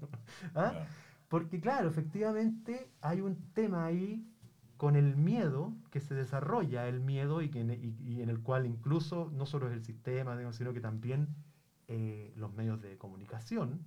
¿ah? 0.55 0.87
Porque 1.29 1.61
claro, 1.61 1.89
efectivamente 1.89 2.91
hay 3.01 3.21
un 3.21 3.37
tema 3.53 3.85
ahí 3.87 4.27
con 4.77 4.97
el 4.97 5.17
miedo 5.17 5.75
que 5.91 6.01
se 6.01 6.15
desarrolla, 6.15 6.87
el 6.89 7.01
miedo 7.01 7.43
y, 7.43 7.49
que, 7.51 7.61
en- 7.61 7.71
y- 7.73 7.97
y 8.01 8.23
en 8.23 8.29
el 8.31 8.41
cual 8.41 8.65
incluso 8.67 9.31
no 9.35 9.45
solo 9.45 9.67
es 9.69 9.73
el 9.73 9.85
sistema, 9.85 10.37
sino 10.53 10.73
que 10.73 10.81
también 10.81 11.29
eh, 11.89 12.33
los 12.37 12.53
medios 12.55 12.81
de 12.81 12.97
comunicación, 12.97 13.85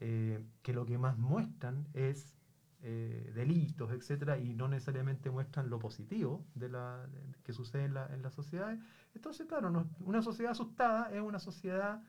eh, 0.00 0.44
que 0.62 0.72
lo 0.72 0.86
que 0.86 0.98
más 0.98 1.18
muestran 1.18 1.86
es 1.94 2.34
eh, 2.82 3.32
delitos, 3.34 3.90
etcétera, 3.90 4.38
y 4.38 4.54
no 4.54 4.68
necesariamente 4.68 5.30
muestran 5.30 5.68
lo 5.68 5.78
positivo 5.78 6.44
de 6.54 6.68
la, 6.68 7.08
que 7.42 7.52
sucede 7.52 7.84
en, 7.86 7.94
la, 7.94 8.06
en 8.14 8.22
las 8.22 8.34
sociedades. 8.34 8.78
Entonces, 9.14 9.46
claro, 9.46 9.86
una 10.00 10.22
sociedad 10.22 10.52
asustada 10.52 11.10
es 11.12 11.20
una 11.20 11.40
sociedad 11.40 12.02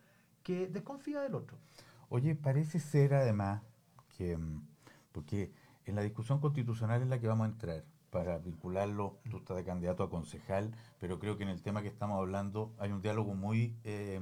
que 0.43 0.67
desconfía 0.67 1.21
del 1.21 1.35
otro. 1.35 1.57
Oye, 2.09 2.35
parece 2.35 2.79
ser 2.79 3.13
además 3.13 3.63
que, 4.15 4.37
mm, 4.37 4.61
porque 5.11 5.51
en 5.85 5.95
la 5.95 6.01
discusión 6.01 6.39
constitucional 6.39 7.01
en 7.01 7.09
la 7.09 7.19
que 7.19 7.27
vamos 7.27 7.45
a 7.45 7.51
entrar, 7.51 7.83
para 8.09 8.39
vincularlo, 8.39 9.19
tú 9.29 9.37
estás 9.37 9.57
de 9.57 9.63
candidato 9.63 10.03
a 10.03 10.09
concejal, 10.09 10.73
pero 10.99 11.19
creo 11.19 11.37
que 11.37 11.43
en 11.43 11.49
el 11.49 11.61
tema 11.61 11.81
que 11.81 11.87
estamos 11.87 12.17
hablando 12.17 12.73
hay 12.79 12.91
un 12.91 13.01
diálogo 13.01 13.35
muy, 13.35 13.77
eh, 13.83 14.19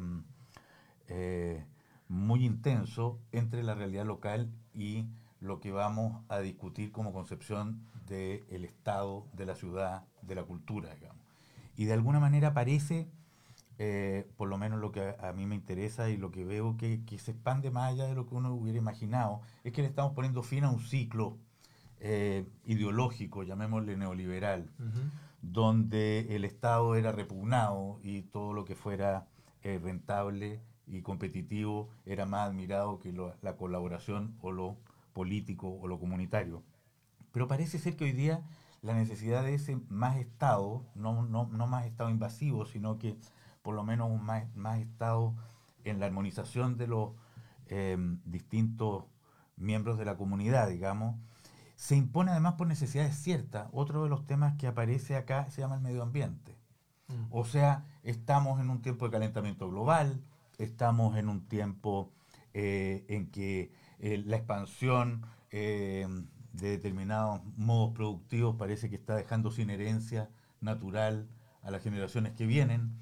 eh, 1.08 1.66
muy 2.10 2.46
intenso 2.46 3.20
entre 3.32 3.64
la 3.64 3.76
realidad 3.76 4.06
local 4.06 4.52
y 4.74 5.06
lo 5.40 5.60
que 5.60 5.72
vamos 5.72 6.24
a 6.30 6.40
discutir 6.40 6.92
como 6.92 7.14
concepción 7.14 7.82
del 8.08 8.66
Estado, 8.66 9.28
de 9.34 9.46
la 9.46 9.56
ciudad, 9.56 10.06
de 10.22 10.36
la 10.36 10.44
cultura, 10.44 10.94
digamos. 10.96 11.22
Y 11.76 11.86
de 11.86 11.94
alguna 11.94 12.20
manera 12.20 12.54
parece 12.54 13.08
eh, 13.80 14.28
por 14.38 14.50
lo 14.50 14.58
menos 14.58 14.80
lo 14.80 14.92
que 14.92 15.02
a, 15.02 15.30
a 15.30 15.34
mí 15.34 15.46
me 15.46 15.54
interesa 15.54 16.10
y 16.10 16.18
lo 16.18 16.32
que 16.32 16.44
veo 16.44 16.78
que, 16.78 17.06
que 17.06 17.20
se 17.20 17.32
expande 17.32 17.70
más 17.70 17.94
allá 17.94 18.06
de 18.06 18.16
lo 18.16 18.28
que 18.28 18.34
uno 18.34 18.52
hubiera 18.54 18.80
imaginado, 18.80 19.42
es 19.64 19.72
que 19.72 19.84
le 19.84 19.88
estamos 19.88 20.14
poniendo 20.14 20.42
fin 20.42 20.64
a 20.64 20.72
un 20.72 20.80
ciclo 20.80 21.38
eh, 22.00 22.46
ideológico, 22.66 23.44
llamémosle 23.44 23.96
neoliberal, 23.98 24.72
donde 25.42 26.36
el 26.36 26.44
Estado 26.46 26.96
era 26.96 27.12
repugnado 27.12 28.00
y 28.04 28.24
todo 28.24 28.54
lo 28.54 28.66
que 28.66 28.76
fuera 28.76 29.28
eh, 29.62 29.80
rentable 29.82 30.60
y 30.88 31.02
competitivo 31.02 31.90
era 32.06 32.26
más 32.26 32.48
admirado 32.48 33.00
que 33.00 33.12
lo- 33.12 33.36
la 33.42 33.56
colaboración 33.58 34.36
o 34.42 34.52
lo 34.52 34.78
político 35.14 35.70
o 35.70 35.88
lo 35.88 36.00
comunitario. 36.00 36.64
Pero 37.32 37.48
parece 37.48 37.80
ser 37.80 37.96
que 37.96 38.06
hoy 38.06 38.12
día 38.14 38.42
la 38.82 38.94
necesidad 38.94 39.44
de 39.44 39.56
ese 39.56 39.78
más 39.90 40.18
Estado, 40.18 40.84
no, 40.96 41.24
no, 41.24 41.48
no 41.52 41.68
más 41.68 41.86
Estado 41.86 42.10
invasivo, 42.10 42.66
sino 42.66 43.00
que 43.00 43.18
por 43.62 43.76
lo 43.76 43.84
menos 43.84 44.10
un 44.10 44.24
más, 44.24 44.46
más 44.56 44.80
Estado 44.80 45.36
en 45.84 46.00
la 46.00 46.06
armonización 46.06 46.78
de 46.78 46.88
los 46.88 47.12
eh, 47.68 47.98
distintos 48.26 49.06
miembros 49.58 49.98
de 49.98 50.06
la 50.06 50.16
comunidad, 50.18 50.70
digamos, 50.70 51.16
se 51.76 51.96
impone 51.96 52.32
además 52.32 52.54
por 52.54 52.68
necesidades 52.68 53.16
ciertas. 53.16 53.68
Otro 53.72 54.04
de 54.04 54.10
los 54.10 54.26
temas 54.26 54.56
que 54.58 54.68
aparece 54.68 55.16
acá 55.16 55.50
se 55.52 55.62
llama 55.62 55.76
el 55.76 55.82
medio 55.82 56.02
ambiente. 56.04 56.56
O 57.30 57.46
sea, 57.46 57.86
estamos 58.04 58.60
en 58.60 58.70
un 58.70 58.82
tiempo 58.82 59.06
de 59.06 59.12
calentamiento 59.12 59.70
global, 59.70 60.22
estamos 60.58 61.18
en 61.18 61.30
un 61.30 61.48
tiempo 61.48 62.14
eh, 62.54 63.06
en 63.10 63.30
que 63.32 63.72
eh, 64.00 64.24
la 64.26 64.38
expansión 64.38 65.26
eh, 65.52 66.08
de 66.54 66.70
determinados 66.70 67.42
modos 67.56 67.94
productivos 67.94 68.56
parece 68.56 68.90
que 68.90 68.96
está 68.96 69.16
dejando 69.16 69.52
sin 69.52 69.70
herencia 69.70 70.30
natural 70.60 71.30
a 71.62 71.72
las 71.72 71.84
generaciones 71.84 72.34
que 72.34 72.46
vienen. 72.46 73.00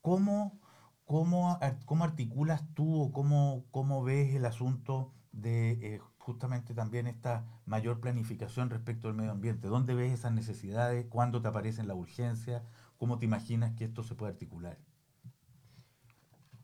¿Cómo, 0.00 0.60
cómo, 1.04 1.58
cómo 1.84 2.04
articulas 2.04 2.62
tú 2.74 3.02
o 3.02 3.12
cómo, 3.12 3.66
cómo 3.70 4.02
ves 4.02 4.34
el 4.34 4.44
asunto 4.46 5.12
de 5.32 6.00
justamente 6.18 6.74
también 6.74 7.06
esta 7.06 7.46
mayor 7.66 8.00
planificación 8.00 8.70
respecto 8.70 9.08
al 9.08 9.14
medio 9.14 9.32
ambiente? 9.32 9.68
¿Dónde 9.68 9.94
ves 9.94 10.12
esas 10.12 10.32
necesidades? 10.32 11.06
¿Cuándo 11.06 11.40
te 11.42 11.48
aparecen 11.48 11.88
las 11.88 11.96
urgencias? 11.96 12.62
¿Cómo 12.96 13.18
te 13.18 13.26
imaginas 13.26 13.74
que 13.74 13.84
esto 13.84 14.02
se 14.02 14.14
puede 14.14 14.32
articular? 14.32 14.78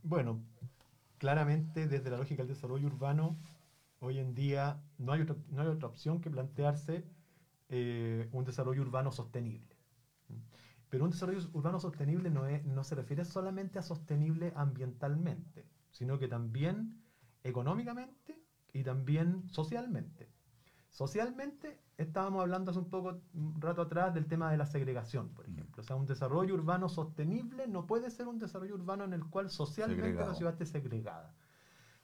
Bueno, 0.05 0.45
claramente 1.19 1.89
desde 1.89 2.11
la 2.11 2.19
lógica 2.19 2.43
del 2.45 2.49
desarrollo 2.55 2.87
urbano, 2.89 3.39
hoy 4.01 4.19
en 4.21 4.35
día 4.35 4.83
no 4.99 5.13
hay 5.13 5.23
otra, 5.23 5.37
no 5.49 5.63
hay 5.63 5.69
otra 5.69 5.89
opción 5.89 6.21
que 6.21 6.31
plantearse 6.31 7.05
eh, 7.71 8.29
un 8.33 8.45
desarrollo 8.45 8.83
urbano 8.83 9.13
sostenible. 9.13 9.77
Pero 10.91 11.05
un 11.05 11.11
desarrollo 11.11 11.41
urbano 11.53 11.79
sostenible 11.81 12.31
no, 12.31 12.47
es- 12.47 12.65
no 12.65 12.85
se 12.85 12.95
refiere 12.95 13.25
solamente 13.25 13.79
a 13.79 13.83
sostenible 13.83 14.53
ambientalmente, 14.57 15.67
sino 15.91 16.19
que 16.19 16.29
también 16.29 17.03
económicamente 17.43 18.41
y 18.73 18.83
también 18.85 19.49
socialmente. 19.51 20.29
Socialmente 21.05 21.77
estábamos 21.99 22.41
hablando 22.43 22.71
hace 22.71 22.79
un 22.79 22.89
poco, 22.89 23.21
un 23.35 23.61
rato 23.61 23.83
atrás, 23.83 24.15
del 24.15 24.27
tema 24.29 24.53
de 24.53 24.57
la 24.57 24.65
segregación, 24.65 25.31
por 25.31 25.45
ejemplo. 25.49 25.83
O 25.83 25.85
sea, 25.85 25.97
un 25.97 26.07
desarrollo 26.07 26.55
urbano 26.55 26.89
sostenible 26.89 27.67
no 27.67 27.85
puede 27.85 28.11
ser 28.13 28.29
un 28.29 28.39
desarrollo 28.39 28.77
urbano 28.77 29.03
en 29.03 29.13
el 29.13 29.25
cual 29.27 29.51
socialmente 29.51 30.03
Segregado. 30.05 30.29
la 30.31 30.35
ciudad 30.37 30.53
esté 30.53 30.67
segregada. 30.67 31.35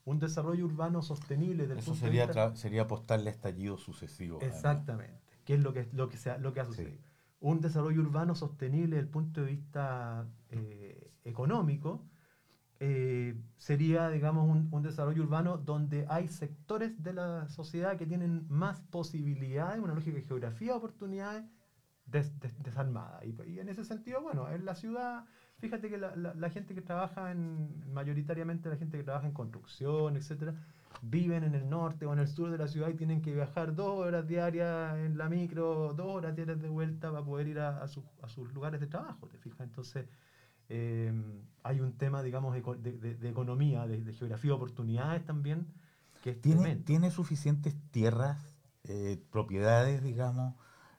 Un 0.05 0.19
desarrollo 0.19 0.65
urbano 0.65 1.03
sostenible 1.03 1.69
desde 1.69 1.75
el 1.75 1.79
Eso 1.79 1.93
punto 1.93 2.05
de 2.05 2.11
sería, 2.11 2.27
vista- 2.27 2.57
sería 2.57 2.83
apostarle 2.83 3.31
a 3.31 3.33
estallidos 3.33 3.81
sucesivos. 3.81 4.43
Exactamente, 4.43 5.21
que 5.45 5.55
es 5.55 5.61
lo 5.61 5.73
que, 5.73 5.89
lo 5.93 6.09
que, 6.09 6.17
se 6.17 6.31
ha, 6.33 6.39
lo 6.39 6.53
que 6.53 6.59
ha 6.59 6.65
Sí. 6.65 6.71
sucedido. 6.73 7.05
Un 7.39 7.61
desarrollo 7.61 8.01
urbano 8.01 8.35
sostenible 8.35 8.97
desde 8.97 9.07
el 9.07 9.09
punto 9.09 9.43
de 9.43 9.47
vista 9.47 10.27
eh, 10.49 11.13
económico 11.23 12.03
eh, 12.81 13.37
sería, 13.59 14.09
digamos, 14.11 14.49
un, 14.49 14.69
un 14.73 14.83
desarrollo 14.83 15.23
urbano 15.23 15.59
donde 15.59 16.07
hay 16.09 16.29
sectores 16.29 17.03
de 17.03 17.13
la 17.15 17.49
sociedad 17.49 17.97
que 17.99 18.07
tienen 18.07 18.47
más 18.49 18.81
posibilidades, 18.83 19.81
una 19.81 19.95
lógica 19.95 20.17
de 20.17 20.23
geografía, 20.23 20.75
oportunidades 20.77 21.45
des- 22.07 22.39
des- 22.41 22.63
desarmadas. 22.63 23.25
Y, 23.25 23.37
y 23.51 23.59
en 23.61 23.69
ese 23.69 23.85
sentido, 23.85 24.23
bueno, 24.23 24.49
en 24.51 24.65
la 24.65 24.75
ciudad, 24.75 25.27
fíjate 25.59 25.89
que 25.91 25.99
la, 25.99 26.17
la- 26.17 26.35
la 26.35 26.51
gente 26.51 26.75
que 26.75 26.83
trabaja 26.83 27.31
en, 27.31 27.93
mayoritariamente 27.93 28.69
la 28.69 28.77
gente 28.77 28.97
que 28.99 29.05
trabaja 29.05 29.27
en 29.27 29.33
construcción, 29.35 30.17
etcétera, 30.17 30.55
viven 31.03 31.45
en 31.45 31.55
el 31.55 31.69
norte 31.69 32.07
o 32.07 32.13
en 32.13 32.19
el 32.19 32.29
sur 32.29 32.51
de 32.51 32.59
la 32.59 32.67
ciudad 32.69 32.89
y 32.89 32.95
tienen 32.95 33.23
que 33.23 33.35
viajar 33.35 33.75
dos 33.75 33.99
horas 34.07 34.27
diarias 34.27 34.97
en 34.99 35.17
la 35.19 35.29
micro, 35.29 35.93
dos 35.95 36.07
horas 36.17 36.35
diarias 36.35 36.61
de 36.61 36.69
vuelta 36.69 37.11
para 37.13 37.25
poder 37.25 37.47
ir 37.49 37.59
a, 37.61 37.83
a 37.83 37.89
sus- 37.89 38.05
a 38.23 38.29
sus 38.29 38.53
lugares 38.53 38.81
de 38.81 38.87
trabajo, 38.87 39.29
¿te 39.29 39.39
fijas? 39.39 39.61
Entonces, 39.61 40.07
eh, 40.71 41.13
hay 41.63 41.81
un 41.81 41.93
tema, 41.99 42.23
digamos, 42.23 42.55
de, 42.55 42.93
de- 42.93 43.15
de 43.17 43.29
economía, 43.29 43.87
de, 43.87 44.03
de 44.03 44.13
geografía 44.15 44.51
de 44.51 44.57
oportunidades 44.57 45.25
también, 45.27 45.67
que 46.23 46.31
es 46.31 46.41
¿Tiene, 46.41 46.61
tremendo. 46.63 46.85
¿Tiene 46.85 47.11
suficientes 47.11 47.75
tierras, 47.91 48.39
eh, 48.85 49.23
propiedades, 49.31 50.03
digamos, 50.03 50.55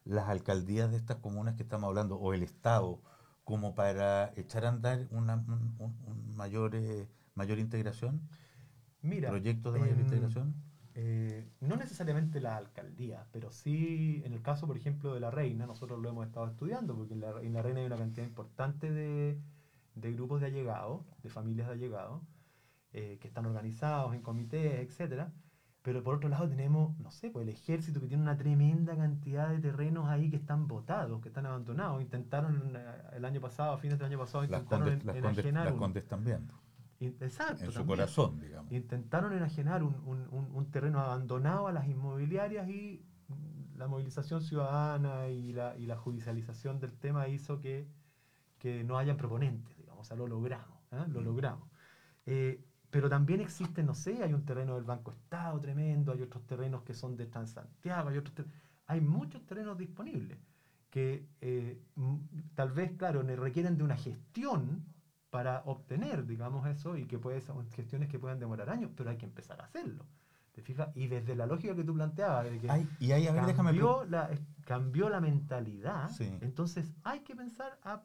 las 0.05 0.29
alcaldías 0.29 0.91
de 0.91 0.97
estas 0.97 1.17
comunas 1.17 1.55
que 1.55 1.63
estamos 1.63 1.87
hablando, 1.87 2.15
o 2.17 2.33
el 2.33 2.43
Estado, 2.43 2.99
como 3.43 3.73
para 3.75 4.33
echar 4.35 4.65
a 4.65 4.69
andar 4.69 5.07
una 5.11 5.35
un- 5.35 5.75
un- 5.79 5.95
un 6.07 6.35
mayor, 6.35 6.75
eh, 6.75 7.07
mayor 7.35 7.57
integración? 7.59 8.21
Mira, 9.01 9.29
¿Proyectos 9.29 9.73
de 9.73 9.79
mayor 9.79 9.97
em, 9.97 10.03
integración? 10.03 10.53
Eh, 10.93 11.47
no 11.61 11.75
necesariamente 11.77 12.39
la 12.41 12.57
alcaldía, 12.57 13.25
pero 13.31 13.51
sí 13.51 14.21
en 14.25 14.33
el 14.33 14.41
caso, 14.41 14.67
por 14.67 14.77
ejemplo, 14.77 15.13
de 15.13 15.19
la 15.21 15.31
Reina, 15.31 15.65
nosotros 15.65 15.99
lo 15.99 16.09
hemos 16.09 16.27
estado 16.27 16.47
estudiando, 16.47 16.95
porque 16.95 17.13
en 17.13 17.21
la, 17.21 17.41
en 17.41 17.53
la 17.53 17.61
Reina 17.61 17.79
hay 17.79 17.85
una 17.85 17.97
cantidad 17.97 18.25
importante 18.27 18.91
de, 18.91 19.39
de 19.95 20.11
grupos 20.13 20.41
de 20.41 20.47
allegados, 20.47 21.01
de 21.23 21.29
familias 21.29 21.67
de 21.67 21.73
allegados, 21.73 22.21
eh, 22.93 23.17
que 23.21 23.27
están 23.27 23.45
organizados 23.45 24.13
en 24.13 24.21
comités, 24.21 24.79
etcétera. 24.79 25.31
Pero 25.81 26.03
por 26.03 26.13
otro 26.15 26.29
lado 26.29 26.47
tenemos, 26.47 26.97
no 26.99 27.09
sé, 27.09 27.31
pues 27.31 27.43
el 27.47 27.49
ejército 27.53 27.99
que 27.99 28.07
tiene 28.07 28.21
una 28.21 28.37
tremenda 28.37 28.95
cantidad 28.95 29.49
de 29.49 29.59
terrenos 29.59 30.07
ahí 30.09 30.29
que 30.29 30.35
están 30.35 30.67
botados, 30.67 31.19
que 31.21 31.29
están 31.29 31.47
abandonados. 31.47 32.01
Intentaron 32.01 32.73
eh, 32.75 33.01
el 33.13 33.25
año 33.25 33.41
pasado, 33.41 33.73
a 33.73 33.77
fines 33.79 33.97
del 33.97 34.07
año 34.07 34.19
pasado, 34.19 34.43
Las 34.43 34.61
intentaron 34.61 34.85
condes, 34.89 35.01
en- 35.01 35.07
las 35.07 35.15
condes, 35.15 35.37
enajenar 35.39 35.65
las 35.65 35.73
condes 35.73 36.07
también, 36.07 36.47
Exacto, 36.99 37.63
en 37.63 37.71
su 37.71 37.79
también. 37.79 37.87
corazón, 37.87 38.39
digamos. 38.39 38.71
Intentaron 38.71 39.33
enajenar 39.33 39.81
un, 39.83 39.95
un- 40.05 40.27
un- 40.29 40.51
un 40.53 40.71
terreno 40.71 40.99
abandonado 40.99 41.67
a 41.67 41.71
las 41.71 41.87
inmobiliarias 41.87 42.69
y 42.69 43.03
la 43.75 43.87
movilización 43.87 44.41
ciudadana 44.43 45.29
y 45.29 45.51
la, 45.53 45.75
y 45.77 45.87
la 45.87 45.97
judicialización 45.97 46.79
del 46.79 46.93
tema 46.97 47.27
hizo 47.27 47.59
que 47.59 47.87
que 48.59 48.83
no 48.83 48.99
hayan 48.99 49.17
proponentes, 49.17 49.75
o 50.01 50.03
sea, 50.03 50.17
lo 50.17 50.27
logramos, 50.27 50.79
¿eh? 50.91 51.05
lo 51.07 51.21
logramos. 51.21 51.69
Eh, 52.25 52.63
pero 52.89 53.09
también 53.09 53.39
existe, 53.39 53.83
no 53.83 53.93
sé, 53.95 54.21
hay 54.21 54.33
un 54.33 54.45
terreno 54.45 54.75
del 54.75 54.83
Banco 54.83 55.11
Estado 55.11 55.59
tremendo, 55.59 56.11
hay 56.11 56.21
otros 56.21 56.45
terrenos 56.45 56.83
que 56.83 56.93
son 56.93 57.15
de 57.15 57.25
Transantiago, 57.27 58.09
hay 58.09 58.17
otros 58.17 58.47
hay 58.87 58.99
muchos 58.99 59.45
terrenos 59.45 59.77
disponibles 59.77 60.37
que 60.89 61.25
eh, 61.39 61.81
tal 62.53 62.71
vez, 62.71 62.91
claro, 62.97 63.23
requieren 63.23 63.77
de 63.77 63.83
una 63.85 63.95
gestión 63.95 64.83
para 65.29 65.63
obtener, 65.65 66.25
digamos, 66.27 66.67
eso 66.67 66.97
y 66.97 67.05
que 67.05 67.17
puede 67.17 67.39
ser 67.39 67.55
gestiones 67.73 68.09
que 68.09 68.19
puedan 68.19 68.39
demorar 68.39 68.69
años, 68.69 68.91
pero 68.95 69.09
hay 69.09 69.17
que 69.17 69.25
empezar 69.25 69.61
a 69.61 69.63
hacerlo. 69.63 70.05
¿Te 70.61 70.73
fijas? 70.73 70.89
Y 70.95 71.07
desde 71.07 71.35
la 71.35 71.45
lógica 71.45 71.75
que 71.75 71.83
tú 71.83 71.93
planteabas, 71.93 72.45
de 72.45 72.59
que 72.59 72.87
y 72.99 73.11
ahí, 73.11 73.27
a 73.27 73.31
ver, 73.31 73.55
cambió, 73.55 74.05
la, 74.05 74.29
cambió 74.65 75.09
la 75.09 75.19
mentalidad, 75.19 76.09
entonces 76.41 76.93
hay 77.03 77.21
que 77.21 77.35
pensar 77.35 77.79
a, 77.83 78.03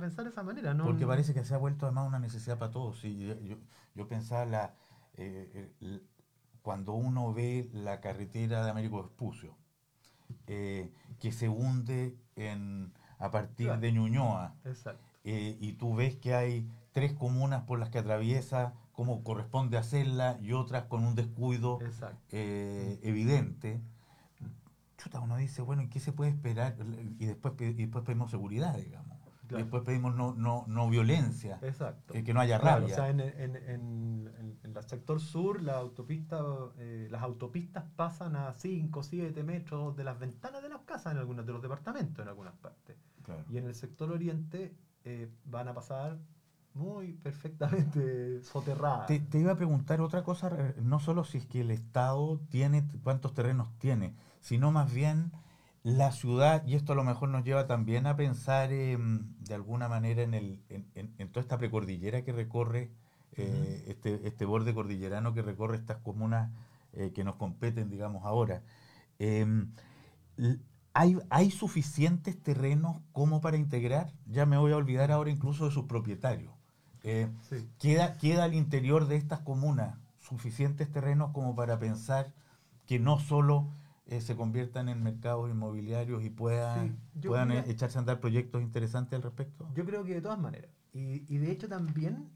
pensar 0.00 0.24
de 0.24 0.30
esa 0.30 0.42
manera. 0.42 0.72
¿no? 0.74 0.84
Porque 0.84 1.06
parece 1.06 1.34
que 1.34 1.44
se 1.44 1.54
ha 1.54 1.58
vuelto 1.58 1.86
además 1.86 2.06
una 2.06 2.18
necesidad 2.18 2.58
para 2.58 2.70
todos. 2.70 3.00
Sí, 3.00 3.18
yo, 3.18 3.56
yo, 3.94 4.08
pensaba 4.08 4.44
la, 4.44 4.74
eh, 5.14 5.72
cuando 6.62 6.94
uno 6.94 7.32
ve 7.32 7.68
la 7.72 8.00
carretera 8.00 8.64
de 8.64 8.70
Américo 8.70 9.02
Vespucio, 9.02 9.56
eh, 10.46 10.92
que 11.18 11.32
se 11.32 11.48
hunde 11.48 12.16
en, 12.36 12.92
a 13.18 13.30
partir 13.30 13.72
de 13.78 13.92
Ñuñoa, 13.92 14.54
eh, 15.24 15.56
y 15.60 15.72
tú 15.72 15.96
ves 15.96 16.16
que 16.16 16.34
hay 16.34 16.70
tres 16.92 17.12
comunas 17.12 17.64
por 17.64 17.78
las 17.78 17.90
que 17.90 17.98
atraviesa 17.98 18.74
como 18.96 19.22
corresponde 19.22 19.76
hacerla 19.76 20.38
y 20.40 20.52
otras 20.52 20.84
con 20.84 21.04
un 21.04 21.14
descuido 21.14 21.78
eh, 22.30 22.98
evidente. 23.02 23.82
Chuta, 24.96 25.20
uno 25.20 25.36
dice, 25.36 25.60
bueno, 25.60 25.82
¿y 25.82 25.88
qué 25.90 26.00
se 26.00 26.12
puede 26.12 26.30
esperar? 26.30 26.76
Y 27.18 27.26
después, 27.26 27.52
y 27.60 27.74
después 27.74 28.04
pedimos 28.06 28.30
seguridad, 28.30 28.74
digamos. 28.74 29.18
Y 29.50 29.54
después 29.54 29.82
pedimos 29.82 30.16
no, 30.16 30.34
no, 30.34 30.64
no 30.66 30.88
violencia. 30.88 31.58
Exacto. 31.62 32.14
Que, 32.14 32.32
no 32.32 32.40
haya 32.40 32.56
rabia. 32.56 32.86
o 32.86 32.96
sea, 32.96 33.10
en, 33.10 33.20
en, 33.20 33.56
en, 33.56 34.56
en, 34.64 34.76
el 34.76 34.84
sector 34.84 35.20
sur, 35.20 35.62
la 35.62 35.74
autopista, 35.76 36.42
eh, 36.78 37.06
las 37.10 37.22
autopistas 37.22 37.84
pasan 37.96 38.34
a 38.34 38.54
5, 38.54 39.02
7 39.02 39.42
metros 39.44 39.94
de 39.94 40.04
las 40.04 40.18
ventanas 40.18 40.62
de 40.62 40.70
las 40.70 40.80
casas 40.80 41.12
en 41.12 41.18
algunos 41.18 41.44
de 41.44 41.52
los 41.52 41.60
departamentos, 41.60 42.22
en 42.22 42.28
algunas 42.28 42.54
partes. 42.54 42.96
Y 43.50 43.58
en 43.58 43.66
el 43.66 43.74
sector 43.74 44.10
oriente 44.10 44.74
eh, 45.04 45.30
van 45.44 45.68
a 45.68 45.74
pasar 45.74 46.18
muy 46.76 47.14
perfectamente 47.14 48.42
soterrada. 48.44 49.06
Te, 49.06 49.38
iba 49.38 49.52
a 49.52 49.56
preguntar 49.56 50.00
otra 50.00 50.22
cosa, 50.22 50.74
no 50.82 51.00
solo 51.00 51.24
si 51.24 51.38
es 51.38 51.46
que 51.46 51.62
el 51.62 51.70
Estado 51.70 52.38
tiene, 52.50 52.86
cuántos 53.02 53.34
terrenos 53.34 53.68
tiene, 53.78 54.14
sino 54.40 54.70
más 54.70 54.92
bien 54.92 55.32
la 55.82 56.12
ciudad, 56.12 56.66
y 56.66 56.74
esto 56.74 56.92
a 56.92 56.96
lo 56.96 57.04
mejor 57.04 57.28
nos 57.28 57.44
lleva 57.44 57.66
también 57.66 58.06
a 58.06 58.16
pensar 58.16 58.70
de 58.70 59.54
alguna 59.54 59.88
manera 59.88 60.22
en, 60.22 60.34
el, 60.34 60.60
en, 60.68 61.28
toda 61.28 61.40
esta 61.42 61.58
precordillera 61.58 62.22
que 62.22 62.32
recorre, 62.32 62.90
eh, 63.36 63.84
este, 63.86 64.26
este 64.26 64.44
borde 64.44 64.74
cordillerano 64.74 65.32
que 65.32 65.42
recorre 65.42 65.76
estas 65.76 65.98
comunas 65.98 66.50
eh, 66.92 67.12
que 67.14 67.24
nos 67.24 67.36
competen, 67.36 67.88
digamos, 67.88 68.24
ahora. 68.24 68.62
Em, 69.18 69.70
¿Hay, 70.92 71.18
¿Hay 71.30 71.50
suficientes 71.50 72.42
terrenos 72.42 73.00
como 73.12 73.40
para 73.40 73.56
integrar? 73.56 74.12
Ya 74.26 74.46
me 74.46 74.58
voy 74.58 74.72
a 74.72 74.76
olvidar 74.76 75.12
ahora 75.12 75.30
incluso 75.30 75.66
de 75.66 75.70
sus 75.70 75.84
propietarios. 75.84 76.55
Eh, 77.08 77.30
queda, 77.78 78.18
¿Queda 78.18 78.42
al 78.42 78.54
interior 78.54 79.06
de 79.06 79.14
estas 79.14 79.38
comunas 79.38 79.96
suficientes 80.18 80.90
terrenos 80.90 81.30
como 81.30 81.54
para 81.54 81.78
pensar 81.78 82.32
que 82.84 82.98
no 82.98 83.20
solo 83.20 83.68
eh, 84.06 84.20
se 84.20 84.34
conviertan 84.34 84.88
en 84.88 85.04
mercados 85.04 85.48
inmobiliarios 85.48 86.24
y 86.24 86.30
puedan, 86.30 86.98
puedan 87.24 87.52
echarse 87.52 87.98
a 87.98 88.00
andar 88.00 88.18
proyectos 88.18 88.60
interesantes 88.60 89.14
al 89.14 89.22
respecto? 89.22 89.70
Yo 89.74 89.84
creo 89.84 90.02
que 90.02 90.14
de 90.14 90.20
todas 90.20 90.40
maneras. 90.40 90.72
Y, 90.92 91.24
y 91.32 91.38
de 91.38 91.52
hecho 91.52 91.68
también 91.68 92.28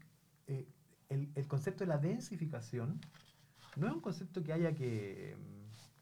eh, 0.47 0.65
el, 1.09 1.29
el, 1.35 1.47
concepto 1.49 1.83
de 1.83 1.87
la 1.87 1.97
densificación 1.97 3.01
no 3.75 3.87
es 3.87 3.93
un 3.93 3.99
concepto 3.99 4.41
que 4.41 4.53
haya 4.53 4.73
que, 4.73 5.35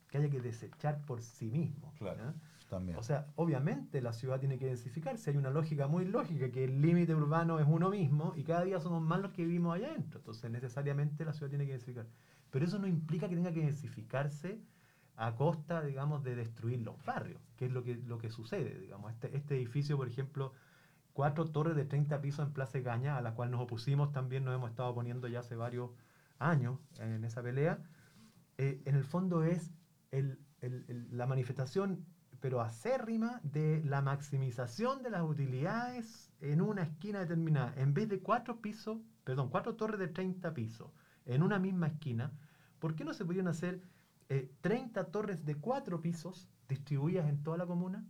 que, 0.10 0.18
haya 0.20 0.30
que 0.30 0.42
desechar 0.42 1.02
por 1.08 1.24
sí 1.24 1.50
mismo. 1.50 1.92
Claro. 1.98 2.36
O 2.72 3.04
sea, 3.04 3.28
obviamente 3.36 4.02
la 4.02 4.14
ciudad 4.14 4.40
tiene 4.40 4.58
que 4.58 4.68
densificarse. 4.68 5.32
Hay 5.32 5.38
una 5.38 5.50
lógica 5.50 5.88
muy 5.88 6.06
lógica 6.06 6.52
que 6.52 6.64
el 6.64 6.82
límite 6.82 7.16
urbano 7.16 7.60
es 7.60 7.66
uno 7.68 7.90
mismo 7.90 8.34
y 8.36 8.44
cada 8.44 8.64
día 8.64 8.80
somos 8.80 9.02
más 9.02 9.20
los 9.22 9.32
que 9.32 9.44
vivimos 9.44 9.76
allá 9.76 9.88
adentro. 9.88 10.20
Entonces, 10.20 10.52
necesariamente 10.52 11.26
la 11.26 11.34
ciudad 11.34 11.50
tiene 11.50 11.66
que 11.66 11.72
densificar. 11.72 12.08
Pero 12.52 12.66
eso 12.66 12.78
no 12.78 12.88
implica 12.88 13.28
que 13.28 13.36
tenga 13.36 13.52
que 13.52 13.62
densificarse 13.62 14.62
a 15.16 15.36
costa, 15.36 15.82
digamos, 15.82 16.24
de 16.24 16.36
destruir 16.36 16.82
los 16.82 17.04
barrios, 17.04 17.42
que 17.58 17.66
es 17.66 17.72
lo 17.72 17.84
que, 17.84 17.96
lo 17.96 18.18
que 18.18 18.30
sucede. 18.30 18.80
Digamos. 18.80 19.12
Este, 19.12 19.36
este 19.36 19.56
edificio, 19.56 19.98
por 19.98 20.08
ejemplo, 20.08 20.54
cuatro 21.14 21.46
torres 21.46 21.76
de 21.76 21.86
30 21.86 22.22
pisos 22.22 22.46
en 22.46 22.54
Plaza 22.54 22.80
Gaña, 22.80 23.18
a 23.18 23.22
la 23.22 23.34
cual 23.34 23.52
nos 23.52 23.62
opusimos 23.62 24.12
también, 24.12 24.46
nos 24.46 24.56
hemos 24.56 24.70
estado 24.70 24.94
poniendo 24.94 25.28
ya 25.28 25.40
hace 25.40 25.56
varios 25.56 25.92
años 26.38 26.80
en 27.00 27.26
esa 27.26 27.42
pelea, 27.42 27.80
eh, 28.58 28.82
en 28.86 28.96
el 28.96 29.04
fondo 29.04 29.44
es 29.44 29.72
la 30.62 31.26
manifestación 31.28 32.06
pero 32.40 32.62
acérrima 32.62 33.42
de 33.44 33.84
la 33.84 34.02
maximización 34.02 35.04
de 35.04 35.10
las 35.10 35.24
utilidades 35.24 36.32
en 36.40 36.62
una 36.62 36.84
esquina 36.84 37.20
determinada. 37.20 37.74
En 37.76 37.94
vez 37.94 38.08
de 38.10 38.20
cuatro 38.22 38.62
pisos, 38.62 39.00
perdón, 39.24 39.50
cuatro 39.50 39.76
torres 39.76 40.00
de 40.00 40.08
30 40.08 40.54
pisos 40.54 40.92
en 41.26 41.44
una 41.44 41.60
misma 41.60 41.88
esquina, 41.88 42.32
¿por 42.80 42.96
qué 42.96 43.04
no 43.04 43.14
se 43.14 43.26
pudieron 43.26 43.48
hacer 43.48 43.82
30 44.62 45.02
eh, 45.02 45.04
torres 45.06 45.46
de 45.46 45.56
cuatro 45.56 46.02
pisos 46.02 46.50
distribuidas 46.68 47.28
en 47.28 47.44
toda 47.44 47.58
la 47.58 47.66
comuna? 47.66 48.06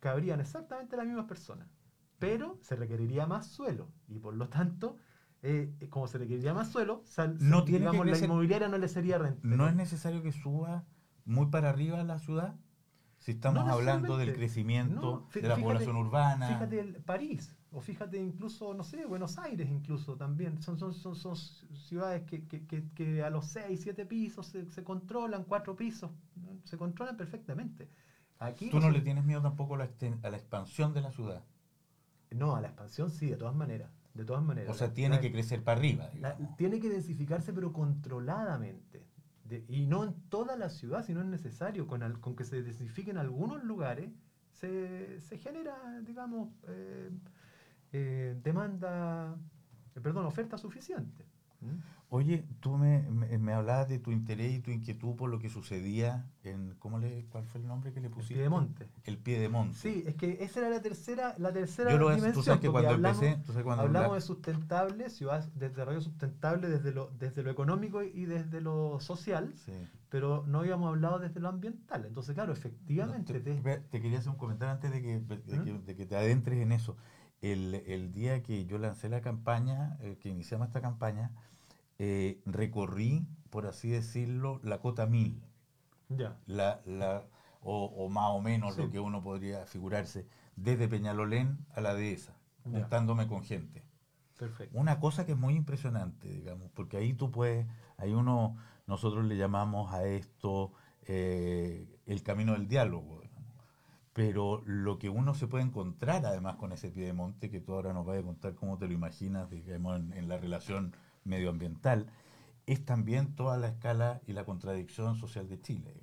Cabrían 0.00 0.40
exactamente 0.40 0.96
las 0.96 1.06
mismas 1.06 1.26
personas, 1.26 1.68
pero 2.18 2.58
se 2.62 2.76
requeriría 2.76 3.26
más 3.26 3.46
suelo 3.46 3.88
y 4.08 4.18
por 4.18 4.34
lo 4.34 4.48
tanto 4.48 4.96
eh, 5.42 5.88
como 5.90 6.08
se 6.08 6.18
requeriría 6.18 6.54
más 6.54 6.72
suelo, 6.72 7.04
no 7.38 7.64
tiene 7.64 7.80
digamos, 7.90 8.06
la 8.06 8.18
inmobiliaria 8.18 8.68
no 8.68 8.78
le 8.78 8.88
sería 8.88 9.18
rentable. 9.18 9.56
¿No 9.56 9.68
es 9.68 9.74
necesario 9.74 10.22
que 10.22 10.32
suba 10.32 10.84
muy 11.24 11.46
para 11.46 11.70
arriba 11.70 12.02
la 12.04 12.18
ciudad? 12.18 12.56
Si 13.26 13.32
estamos 13.32 13.68
hablando 13.68 14.18
del 14.18 14.32
crecimiento 14.34 15.26
de 15.34 15.48
la 15.48 15.56
población 15.56 15.96
urbana. 15.96 16.46
Fíjate 16.46 16.78
el 16.78 16.94
París, 17.02 17.56
o 17.72 17.80
fíjate 17.80 18.18
incluso, 18.18 18.72
no 18.72 18.84
sé, 18.84 19.04
Buenos 19.04 19.36
Aires 19.38 19.68
incluso 19.68 20.16
también. 20.16 20.62
Son, 20.62 20.78
son, 20.78 20.94
son, 20.94 21.16
son 21.16 21.34
ciudades 21.34 22.22
que, 22.22 22.46
que, 22.46 22.88
que, 22.94 23.24
a 23.24 23.30
los 23.30 23.46
6, 23.46 23.80
7 23.82 24.06
pisos 24.06 24.46
se, 24.46 24.70
se, 24.70 24.84
controlan, 24.84 25.42
4 25.42 25.74
pisos, 25.74 26.12
se 26.62 26.78
controlan 26.78 27.16
perfectamente. 27.16 27.90
Aquí 28.38 28.70
¿Tú 28.70 28.78
no, 28.78 28.90
le 28.90 29.00
tienes 29.00 29.24
miedo 29.24 29.42
tampoco 29.42 29.74
a 29.74 29.78
la, 29.78 29.90
a 30.22 30.30
la 30.30 30.36
expansión 30.36 30.94
de 30.94 31.00
la 31.00 31.10
ciudad? 31.10 31.42
No, 32.30 32.54
a 32.54 32.60
la 32.60 32.68
expansión 32.68 33.10
sí, 33.10 33.26
de 33.26 33.36
todas 33.36 33.56
maneras. 33.56 33.90
De 34.14 34.24
todas 34.24 34.44
maneras. 34.44 34.70
O 34.70 34.78
sea, 34.78 34.94
tiene 34.94 35.18
que 35.18 35.32
crecer 35.32 35.64
para 35.64 35.80
arriba. 35.80 36.12
tiene 36.56 36.78
que 36.78 36.90
densificarse, 36.90 37.52
pero 37.52 37.72
controladamente 37.72 39.05
y 39.68 39.86
no 39.86 40.04
en 40.04 40.14
toda 40.28 40.56
la 40.56 40.68
ciudad, 40.68 41.04
si 41.04 41.14
no 41.14 41.20
es 41.20 41.26
necesario, 41.26 41.86
con, 41.86 42.20
con 42.20 42.36
que 42.36 42.44
se 42.44 42.62
densifiquen 42.62 43.18
algunos 43.18 43.62
lugares, 43.64 44.10
se, 44.52 45.20
se 45.20 45.38
genera, 45.38 46.00
digamos, 46.02 46.48
eh, 46.68 47.10
eh, 47.92 48.36
demanda, 48.42 49.36
perdón, 50.02 50.26
oferta 50.26 50.58
suficiente. 50.58 51.24
Oye, 52.16 52.46
tú 52.60 52.78
me, 52.78 53.02
me, 53.10 53.52
hablabas 53.52 53.90
de 53.90 53.98
tu 53.98 54.10
interés 54.10 54.54
y 54.54 54.60
tu 54.60 54.70
inquietud 54.70 55.16
por 55.16 55.28
lo 55.28 55.38
que 55.38 55.50
sucedía 55.50 56.24
en, 56.44 56.74
¿cómo 56.78 56.98
le, 56.98 57.26
¿cuál 57.26 57.44
fue 57.44 57.60
el 57.60 57.66
nombre 57.66 57.92
que 57.92 58.00
le 58.00 58.08
pusiste? 58.08 58.42
El 58.42 58.48
monte 58.48 58.88
El 59.04 59.18
pie 59.18 59.38
de 59.38 59.50
monte 59.50 59.76
Sí, 59.76 60.02
es 60.06 60.14
que 60.14 60.38
esa 60.40 60.60
era 60.60 60.70
la 60.70 60.80
tercera, 60.80 61.34
la 61.36 61.52
tercera 61.52 61.90
Yo 61.90 61.98
lo 61.98 62.08
dimensión. 62.08 62.32
Tú 62.32 62.42
sabes 62.42 62.62
que 62.62 62.70
cuando 62.70 62.88
hablamos, 62.88 63.22
empecé, 63.22 63.60
hablamos 63.70 64.14
de 64.14 64.20
sustentable, 64.22 65.10
ciudad 65.10 65.44
de 65.44 65.68
desarrollo 65.68 66.00
sustentable 66.00 66.70
desde 66.70 66.94
lo, 66.94 67.10
desde 67.18 67.42
lo 67.42 67.50
económico 67.50 68.02
y 68.02 68.24
desde 68.24 68.62
lo 68.62 68.98
social, 68.98 69.52
pero 70.08 70.42
no 70.46 70.60
habíamos 70.60 70.88
hablado 70.88 71.18
desde 71.18 71.38
lo 71.40 71.50
ambiental. 71.50 72.06
Entonces, 72.06 72.34
claro, 72.34 72.54
efectivamente... 72.54 73.40
te, 73.40 74.00
quería 74.00 74.20
hacer 74.20 74.30
un 74.30 74.38
comentario 74.38 74.72
antes 74.72 74.90
de 74.90 75.02
que, 75.02 75.20
de, 75.20 75.96
que, 75.96 76.06
te 76.06 76.16
adentres 76.16 76.62
en 76.62 76.72
eso. 76.72 76.96
El, 77.42 77.74
el, 77.74 78.10
día 78.10 78.42
que 78.42 78.64
yo 78.64 78.78
lancé 78.78 79.10
la 79.10 79.20
campaña, 79.20 79.98
eh, 80.00 80.16
que 80.18 80.30
iniciamos 80.30 80.68
esta 80.68 80.80
campaña, 80.80 81.32
eh, 81.98 82.40
recorrí, 82.44 83.26
por 83.50 83.66
así 83.66 83.88
decirlo, 83.88 84.60
la 84.62 84.80
cota 84.80 85.06
1000. 85.06 85.42
Ya. 86.10 86.36
La, 86.46 86.82
la, 86.84 87.24
o, 87.62 88.08
más 88.08 88.30
o 88.30 88.40
menos 88.40 88.76
lo 88.76 88.90
que 88.90 89.00
uno 89.00 89.22
podría 89.22 89.66
figurarse, 89.66 90.26
desde 90.54 90.88
Peñalolén 90.88 91.58
a 91.74 91.80
la 91.80 91.94
dehesa, 91.94 92.36
juntándome 92.64 93.26
con 93.26 93.42
gente. 93.42 93.82
Perfecto. 94.38 94.78
Una 94.78 95.00
cosa 95.00 95.24
que 95.24 95.32
es 95.32 95.38
muy 95.38 95.54
impresionante, 95.54 96.28
digamos, 96.28 96.70
porque 96.74 96.98
ahí 96.98 97.14
tú 97.14 97.30
puedes, 97.30 97.66
ahí 97.96 98.12
uno, 98.12 98.56
nosotros 98.86 99.24
le 99.24 99.36
llamamos 99.36 99.92
a 99.92 100.04
esto 100.04 100.72
eh, 101.06 101.88
el 102.06 102.22
camino 102.22 102.52
del 102.52 102.68
diálogo. 102.68 103.22
Pero 104.12 104.62
lo 104.64 104.98
que 104.98 105.10
uno 105.10 105.34
se 105.34 105.46
puede 105.46 105.64
encontrar 105.64 106.24
además 106.24 106.56
con 106.56 106.72
ese 106.72 106.90
pie 106.90 107.04
de 107.04 107.12
monte, 107.12 107.50
que 107.50 107.60
tú 107.60 107.74
ahora 107.74 107.92
nos 107.92 108.06
vas 108.06 108.18
a 108.18 108.22
contar 108.22 108.54
cómo 108.54 108.78
te 108.78 108.86
lo 108.86 108.94
imaginas, 108.94 109.50
digamos, 109.50 110.00
en 110.00 110.28
la 110.28 110.38
relación 110.38 110.94
medioambiental, 111.26 112.10
es 112.66 112.84
también 112.84 113.34
toda 113.34 113.58
la 113.58 113.68
escala 113.68 114.20
y 114.26 114.32
la 114.32 114.44
contradicción 114.44 115.16
social 115.16 115.48
de 115.48 115.60
Chile. 115.60 115.94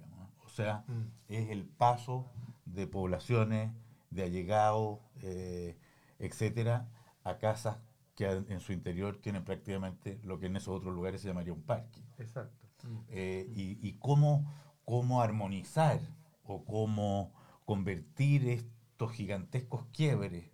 O 0.46 0.50
sea, 0.50 0.84
mm. 0.88 1.34
es 1.34 1.50
el 1.50 1.66
paso 1.66 2.32
de 2.66 2.88
poblaciones, 2.88 3.72
de 4.12 4.24
allegados, 4.24 5.00
eh, 5.22 5.78
etcétera, 6.20 6.90
a 7.24 7.38
casas 7.38 7.78
que 8.16 8.26
en 8.26 8.60
su 8.60 8.74
interior 8.74 9.20
tienen 9.20 9.44
prácticamente 9.44 10.20
lo 10.24 10.40
que 10.40 10.46
en 10.46 10.56
esos 10.56 10.76
otros 10.76 10.94
lugares 10.94 11.22
se 11.22 11.28
llamaría 11.28 11.54
un 11.54 11.64
parque. 11.64 12.02
Exacto. 12.20 12.64
Eh, 13.10 13.48
y, 13.56 13.94
cómo, 13.94 14.46
cómo 14.86 15.22
armonizar 15.22 16.02
o 16.44 16.66
cómo 16.66 17.34
convertir 17.66 18.48
estos 18.50 19.12
gigantescos 19.14 19.86
quiebres 19.94 20.52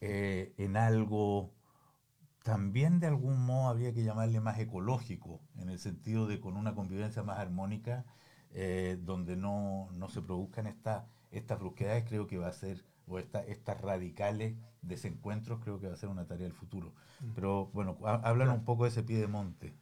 eh, 0.00 0.54
en 0.56 0.76
algo 0.76 1.52
también 2.48 2.98
de 2.98 3.06
algún 3.06 3.44
modo 3.44 3.68
habría 3.68 3.92
que 3.92 4.02
llamarle 4.02 4.40
más 4.40 4.58
ecológico, 4.58 5.42
en 5.58 5.68
el 5.68 5.78
sentido 5.78 6.26
de 6.26 6.40
con 6.40 6.56
una 6.56 6.74
convivencia 6.74 7.22
más 7.22 7.38
armónica, 7.38 8.06
eh, 8.52 8.98
donde 9.02 9.36
no, 9.36 9.90
se 10.08 10.22
produzcan 10.22 10.66
estas 10.66 11.04
estas 11.30 11.58
brusquedades, 11.58 12.04
creo 12.08 12.26
que 12.26 12.38
va 12.38 12.48
a 12.48 12.52
ser, 12.54 12.86
o 13.06 13.18
estas 13.18 13.80
radicales 13.82 14.56
desencuentros, 14.80 15.60
creo 15.62 15.78
que 15.78 15.88
va 15.88 15.92
a 15.92 15.98
ser 15.98 16.08
una 16.08 16.26
tarea 16.26 16.44
del 16.44 16.54
futuro. 16.54 16.94
Mm. 17.20 17.32
Pero 17.34 17.66
bueno, 17.74 17.98
hablan 18.02 18.48
un 18.48 18.64
poco 18.64 18.84
de 18.84 18.90
ese 18.90 19.02
pie 19.02 19.18
de 19.18 19.26
monte. 19.26 19.74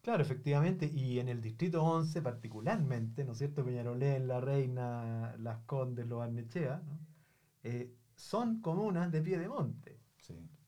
Claro, 0.00 0.22
efectivamente, 0.22 0.86
y 0.86 1.18
en 1.18 1.28
el 1.28 1.42
distrito 1.42 1.84
11 1.84 2.22
particularmente, 2.22 3.22
¿no 3.22 3.32
es 3.32 3.38
cierto? 3.38 3.66
Peñarolén, 3.66 4.26
La 4.28 4.40
Reina, 4.40 5.36
Las 5.40 5.58
Condes, 5.66 6.06
Los 6.06 6.22
Arnechea, 6.22 6.80
eh, 7.64 7.92
son 8.14 8.62
comunas 8.62 9.12
de 9.12 9.20
pie 9.20 9.38
de 9.38 9.48
monte. 9.50 10.00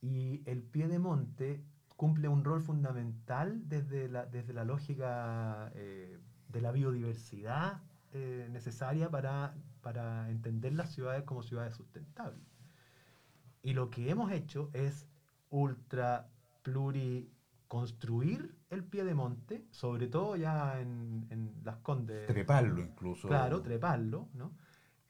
Y 0.00 0.42
el 0.46 0.62
pie 0.62 0.88
de 0.88 0.98
monte 0.98 1.62
cumple 1.96 2.28
un 2.28 2.44
rol 2.44 2.62
fundamental 2.62 3.68
desde 3.68 4.08
la, 4.08 4.26
desde 4.26 4.52
la 4.52 4.64
lógica 4.64 5.72
eh, 5.74 6.18
de 6.48 6.61
la 6.61 6.70
biodiversidad 6.70 7.82
eh, 8.12 8.48
necesaria 8.50 9.11
para, 9.11 9.54
para 9.82 10.30
entender 10.30 10.72
las 10.74 10.92
ciudades 10.92 11.24
como 11.24 11.42
ciudades 11.42 11.74
sustentables. 11.74 12.40
Y 13.62 13.74
lo 13.74 13.90
que 13.90 14.11
hemos 14.11 14.32
hecho 14.32 14.70
es 14.72 15.08
ultra 15.50 16.30
pluri 16.62 17.30
construir 17.66 18.54
el 18.70 18.84
pie 18.84 19.04
de 19.04 19.14
monte, 19.14 19.66
sobre 19.70 20.08
todo 20.08 20.37
ya 20.37 20.80
en, 20.80 21.52
las 21.64 21.76
Condes. 21.78 22.26
Treparlo 22.26 22.80
incluso. 22.80 23.28
Claro, 23.28 23.61
treparlo, 23.62 24.28
¿no? 24.34 24.52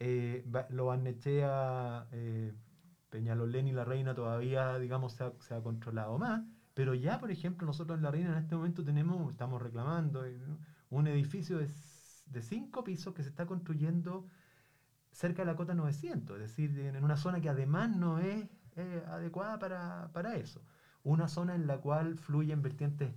Eh, 0.00 0.44
lo 0.70 0.86
Barnechea, 0.86 2.06
eh, 2.12 2.52
Peñalolén 3.10 3.68
y 3.68 3.72
La 3.72 3.84
Reina 3.84 4.14
todavía, 4.14 4.78
digamos, 4.78 5.14
se 5.14 5.54
ha, 5.54 5.60
controlado 5.62 6.18
más, 6.18 6.42
pero 6.74 6.94
ya, 6.94 7.18
por 7.18 7.30
ejemplo, 7.30 7.66
nosotros 7.66 7.98
en 7.98 8.02
La 8.02 8.10
Reina 8.10 8.30
en 8.30 8.42
este 8.42 8.54
momento 8.54 8.84
tenemos, 8.84 9.30
estamos 9.30 9.60
reclamando 9.60 10.24
eh, 10.24 10.38
un 10.90 11.06
edificio 11.06 11.58
de, 11.58 11.68
cinco 12.42 12.84
pisos 12.84 13.14
que 13.14 13.22
se 13.22 13.30
está 13.30 13.46
construyendo 13.46 14.26
cerca 15.10 15.42
de 15.42 15.46
la 15.46 15.56
cota 15.56 15.74
900, 15.74 16.36
es 16.36 16.42
decir, 16.42 16.78
en 16.78 17.02
una 17.02 17.16
zona 17.16 17.40
que 17.40 17.48
además 17.48 17.96
no 17.96 18.18
es 18.18 18.46
adecuada 19.08 19.58
para, 19.58 20.10
para 20.12 20.36
eso 20.36 20.62
una 21.08 21.28
zona 21.28 21.54
en 21.54 21.66
la 21.66 21.78
cual 21.78 22.18
fluyen 22.18 22.62
vertientes 22.62 23.14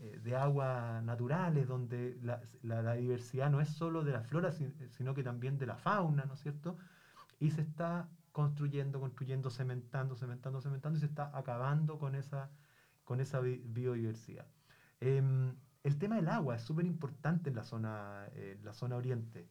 eh, 0.00 0.20
de 0.22 0.36
agua 0.36 1.00
naturales, 1.02 1.66
donde 1.66 2.18
la, 2.22 2.94
diversidad 2.94 3.50
no 3.50 3.60
es 3.60 3.68
solo 3.68 4.04
de 4.04 4.12
la 4.12 4.22
flora, 4.22 4.52
sino 4.52 5.14
que 5.14 5.22
también 5.22 5.58
de 5.58 5.66
la 5.66 5.76
fauna, 5.76 6.24
¿no 6.24 6.34
es 6.34 6.40
cierto? 6.40 6.76
Y 7.40 7.50
se 7.50 7.62
está 7.62 8.08
construyendo, 8.32 9.00
construyendo, 9.00 9.50
cementando, 9.50 10.16
cementando, 10.16 10.60
cementando, 10.60 10.96
y 10.98 11.00
se 11.00 11.06
está 11.06 11.30
acabando 11.36 11.98
con 11.98 12.14
esa, 12.14 12.50
con 13.04 13.20
esa 13.20 13.40
biodiversidad. 13.40 14.46
Em, 15.00 15.54
el 15.84 15.98
tema 15.98 16.16
del 16.16 16.28
agua 16.28 16.56
es 16.56 16.62
súper 16.62 16.86
importante 16.86 17.50
en 17.50 17.56
la 17.56 17.64
zona, 17.64 18.26
eh, 18.34 18.58
la 18.62 18.72
zona 18.72 18.96
oriente. 18.96 19.48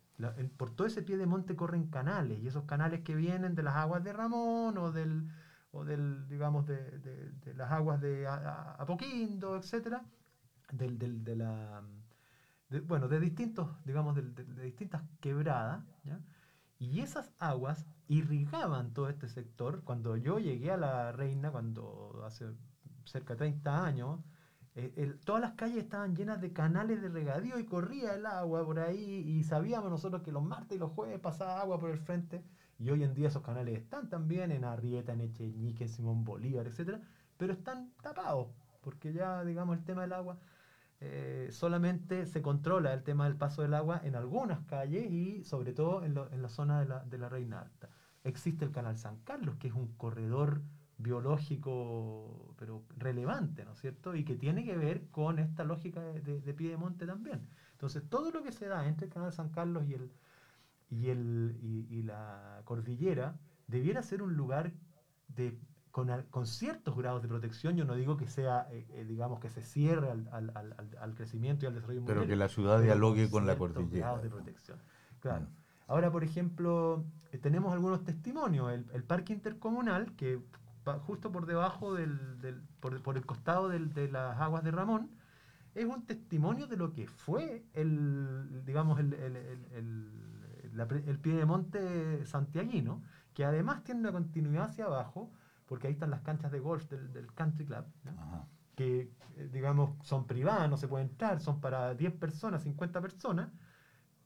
por 0.58 0.70
todo 0.72 0.88
ese 0.88 1.02
pie 1.02 1.18
de 1.18 1.26
monte 1.26 1.56
corren 1.56 1.88
canales, 1.90 2.40
y 2.40 2.48
esos 2.48 2.66
canales 2.66 3.02
que 3.02 3.16
vienen 3.16 3.56
de 3.56 3.64
las 3.64 3.76
aguas 3.76 4.04
de 4.04 4.14
Ramón 4.14 4.78
o 4.78 4.92
del, 4.92 5.28
o 5.72 5.84
del, 5.86 6.28
digamos, 6.28 6.66
de, 6.68 7.00
de, 7.00 7.54
las 7.56 7.72
aguas 7.72 8.00
de 8.02 8.28
Apoquindo, 8.28 9.56
etcétera, 9.58 10.04
del, 10.72 10.98
del, 11.00 11.24
de 11.24 11.36
la, 11.36 11.84
bueno, 12.80 13.08
de 13.08 13.20
distintos, 13.20 13.70
digamos, 13.84 14.16
de, 14.16 14.24
distintas 14.64 15.02
quebradas, 15.20 15.84
y 16.82 17.02
esas 17.02 17.32
aguas 17.38 17.86
irrigaban 18.08 18.92
todo 18.92 19.08
este 19.08 19.30
sector. 19.30 19.84
Cuando 19.84 20.18
yo 20.18 20.40
llegué 20.40 20.72
a 20.72 20.78
la 20.78 21.12
Reina, 21.12 21.52
cuando 21.52 22.24
hace 22.26 22.48
cerca 23.06 23.36
de 23.36 23.38
30 23.38 23.86
años, 23.86 24.20
eh, 24.74 25.16
todas 25.24 25.42
las 25.42 25.52
calles 25.52 25.78
estaban 25.78 26.16
llenas 26.16 26.42
de 26.42 26.54
canales 26.54 27.00
de 27.00 27.10
regadío 27.10 27.60
y 27.60 27.66
corría 27.66 28.16
el 28.16 28.26
agua 28.26 28.66
por 28.66 28.80
ahí 28.80 28.98
y 28.98 29.44
sabíamos 29.44 29.92
nosotros 29.92 30.24
que 30.24 30.32
los 30.32 30.44
martes 30.44 30.76
y 30.76 30.80
los 30.80 30.92
jueves 30.92 31.20
pasaba 31.20 31.62
agua 31.62 31.80
por 31.80 31.92
el 31.92 32.00
frente 32.00 32.44
y 32.80 32.90
hoy 32.90 33.04
en 33.04 33.14
día 33.14 33.28
esos 33.28 33.44
canales 33.44 33.78
están 33.78 34.10
también 34.10 34.52
en 34.52 34.64
Arrieta, 34.64 35.14
en 35.14 35.22
Echeñique, 35.22 35.84
en 35.84 35.90
Simón 35.90 36.24
Bolívar, 36.24 36.66
etc. 36.66 37.00
Pero 37.38 37.54
están 37.54 37.92
tapados, 38.02 38.48
porque 38.82 39.14
ya, 39.14 39.44
digamos, 39.46 39.78
el 39.78 39.84
tema 39.84 40.02
del 40.02 40.14
agua 40.14 40.40
eh, 41.04 41.48
solamente 41.52 42.28
se 42.28 42.44
controla 42.44 42.94
el 42.94 43.02
tema 43.02 43.26
del 43.26 43.36
paso 43.36 43.64
del 43.64 43.74
agua 43.74 44.00
en 44.04 44.16
algunas 44.16 44.62
calles 44.62 45.12
y 45.12 45.44
sobre 45.44 45.74
todo 45.74 46.04
en, 46.06 46.14
la 46.14 46.50
zona 46.50 46.80
de 46.80 46.86
la, 46.86 47.04
de 47.04 47.18
la, 47.18 47.28
Reina 47.28 47.60
Alta. 47.60 47.90
Existe 48.24 48.66
el 48.66 48.72
canal 48.72 49.00
San 49.00 49.18
Carlos, 49.24 49.56
que 49.56 49.68
es 49.68 49.74
un 49.74 49.88
corredor 49.96 50.62
biológico, 51.00 52.54
pero 52.56 52.84
relevante, 52.98 53.66
¿no 53.66 53.72
es 53.74 53.80
cierto? 53.80 54.14
Y 54.14 54.24
que 54.24 54.36
tiene 54.36 54.64
que 54.64 54.78
ver 54.78 55.10
con 55.10 55.40
esta 55.40 55.64
lógica 55.64 56.02
de, 56.02 56.40
de, 56.40 57.08
también. 57.08 57.48
Entonces, 57.72 58.04
todo 58.08 58.30
lo 58.30 58.44
que 58.44 58.52
se 58.52 58.68
da 58.68 58.88
entre 58.88 59.08
el 59.08 59.12
canal 59.12 59.34
San 59.34 59.50
Carlos 59.50 59.88
y 59.88 59.96
el, 59.96 60.12
y, 60.92 61.10
el, 61.10 61.88
y, 61.90 62.04
la 62.04 62.62
cordillera 62.66 63.40
debiera 63.66 64.04
ser 64.04 64.22
un 64.22 64.36
lugar 64.36 64.72
de, 65.30 65.58
con, 65.92 66.10
con, 66.30 66.48
ciertos 66.48 66.96
grados 66.98 67.22
de 67.22 67.28
protección. 67.28 67.76
Yo 67.76 67.86
no 67.86 67.96
digo 67.96 68.18
que 68.18 68.28
sea, 68.28 68.68
eh, 68.72 68.86
eh, 68.92 69.06
digamos, 69.06 69.40
que 69.40 69.50
se 69.50 69.62
cierre 69.62 70.10
al, 70.10 70.28
al, 70.32 70.76
al, 71.00 71.16
crecimiento 71.16 71.66
y 71.66 71.68
al 71.68 71.76
desarrollo 71.76 72.04
Pero 72.06 72.26
que 72.26 72.36
la 72.36 72.50
ciudad 72.50 72.82
dialogue 72.82 73.30
con, 73.30 73.46
la 73.46 73.58
cordillera. 73.58 74.08
grados 74.08 74.24
de 74.24 74.30
protección. 74.30 74.80
Claro. 75.20 75.46
Mm. 75.46 75.56
Ahora, 75.88 76.12
por 76.12 76.24
ejemplo, 76.24 77.04
eh, 77.32 77.38
tenemos 77.38 77.74
algunos 77.74 78.04
testimonios. 78.04 78.72
El, 78.72 78.86
el, 78.94 79.04
parque 79.04 79.34
intercomunal, 79.34 80.16
que 80.16 80.40
justo 81.06 81.32
por 81.32 81.46
debajo 81.46 81.94
del, 81.94 82.40
del 82.42 82.62
por, 82.80 83.02
por, 83.04 83.18
el 83.18 83.26
costado 83.26 83.70
del, 83.70 83.94
de 83.94 84.10
las 84.10 84.40
aguas 84.40 84.64
de 84.64 84.72
Ramón, 84.72 85.12
es 85.76 85.86
un 85.86 86.06
testimonio 86.06 86.68
de 86.68 86.78
lo 86.78 86.94
que 86.94 87.08
fue 87.08 87.64
el, 87.74 88.64
digamos, 88.66 89.00
el, 89.00 89.14
el 89.14 90.10
el 90.74 91.20
pie 91.20 91.36
de 91.36 91.46
monte 91.46 92.26
santiaguino, 92.26 93.02
que 93.34 93.46
además 93.46 93.84
tiene 93.84 94.02
una 94.02 94.12
continuidad 94.12 94.66
hacia 94.66 94.86
abajo, 94.86 95.32
porque 95.72 95.88
ahí 95.88 95.94
están 95.94 96.10
las 96.10 96.20
canchas 96.20 96.52
de 96.52 96.60
golf 96.60 96.84
del, 96.90 97.34
country 97.34 97.66
club, 97.66 97.86
que 98.76 99.10
eh, 99.38 99.50
digamos 99.54 99.92
son 100.06 100.28
privadas, 100.28 100.70
no 100.70 100.76
se 100.76 100.90
puede 100.90 101.06
entrar, 101.06 101.40
son 101.40 101.62
para 101.62 101.96
10 101.96 102.12
personas, 102.16 102.64
50 102.64 103.00
personas, 103.00 103.50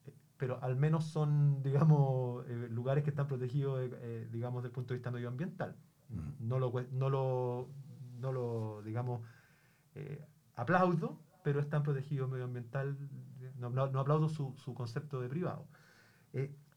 eh, 0.07 0.13
pero 0.37 0.57
al 0.63 0.75
menos 0.75 1.05
son, 1.05 1.61
digamos, 1.61 2.43
eh, 2.47 2.67
lugares 2.71 3.03
que 3.03 3.11
están 3.11 3.27
protegidos, 3.27 3.91
digamos, 4.31 4.63
desde 4.63 4.69
el 4.69 4.73
punto 4.73 4.95
de 4.95 4.97
vista 4.97 5.11
medioambiental. 5.11 5.75
Mm. 6.09 6.47
No, 6.47 6.57
lo, 6.57 6.73
no, 6.91 7.11
lo, 7.11 7.69
no 8.17 8.31
lo, 8.31 8.81
digamos, 8.81 9.21
aplaudo, 10.55 11.19
pero 11.43 11.59
están 11.59 11.83
protegidos 11.83 12.27
medioambiental, 12.27 12.97
no, 13.59 13.69
no, 13.69 13.99
aplaudo 13.99 14.29
su, 14.29 14.55
su, 14.57 14.73
concepto 14.73 15.21
de 15.21 15.29
privado. 15.29 15.67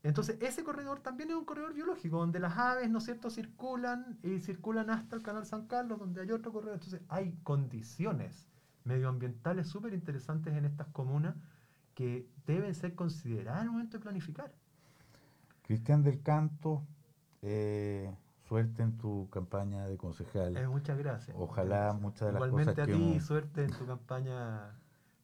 Entonces, 0.02 0.38
ese 0.40 0.62
corredor 0.62 1.00
también 1.00 1.30
es 1.30 1.36
un 1.36 1.44
corredor 1.44 1.74
biológico, 1.74 2.18
donde 2.18 2.38
las 2.38 2.56
aves, 2.56 2.88
¿no 2.88 2.98
es 2.98 3.04
cierto?, 3.04 3.30
circulan 3.30 4.18
y 4.22 4.38
circulan 4.38 4.90
hasta 4.90 5.16
el 5.16 5.22
canal 5.22 5.44
San 5.44 5.66
Carlos, 5.66 5.98
donde 5.98 6.20
hay 6.20 6.30
otro 6.30 6.52
corredor. 6.52 6.74
Entonces, 6.74 7.00
hay 7.08 7.32
condiciones 7.42 8.46
medioambientales 8.84 9.68
súper 9.68 9.92
interesantes 9.92 10.54
en 10.54 10.64
estas 10.64 10.86
comunas 10.88 11.34
que 11.94 12.28
deben 12.46 12.74
ser 12.74 12.94
consideradas 12.94 13.64
el 13.64 13.70
momento 13.70 13.98
de 13.98 14.02
planificar. 14.02 14.52
Cristian 15.62 16.02
del 16.02 16.22
Canto, 16.22 16.86
eh, 17.42 18.14
suerte 18.48 18.82
en 18.82 18.96
tu 18.96 19.28
campaña 19.30 19.84
de 19.86 19.98
concejal. 19.98 20.56
Eh, 20.56 20.66
muchas 20.68 20.96
gracias. 20.96 21.36
Ojalá 21.38 21.92
muchas, 21.92 22.32
de 22.32 22.40
las 22.40 22.50
cosas 22.50 22.74
que 22.74 22.82
a 22.82 22.86
ti, 22.86 23.20
suerte 23.20 23.64
en 23.64 23.70
tu 23.72 23.84
campaña 23.84 24.78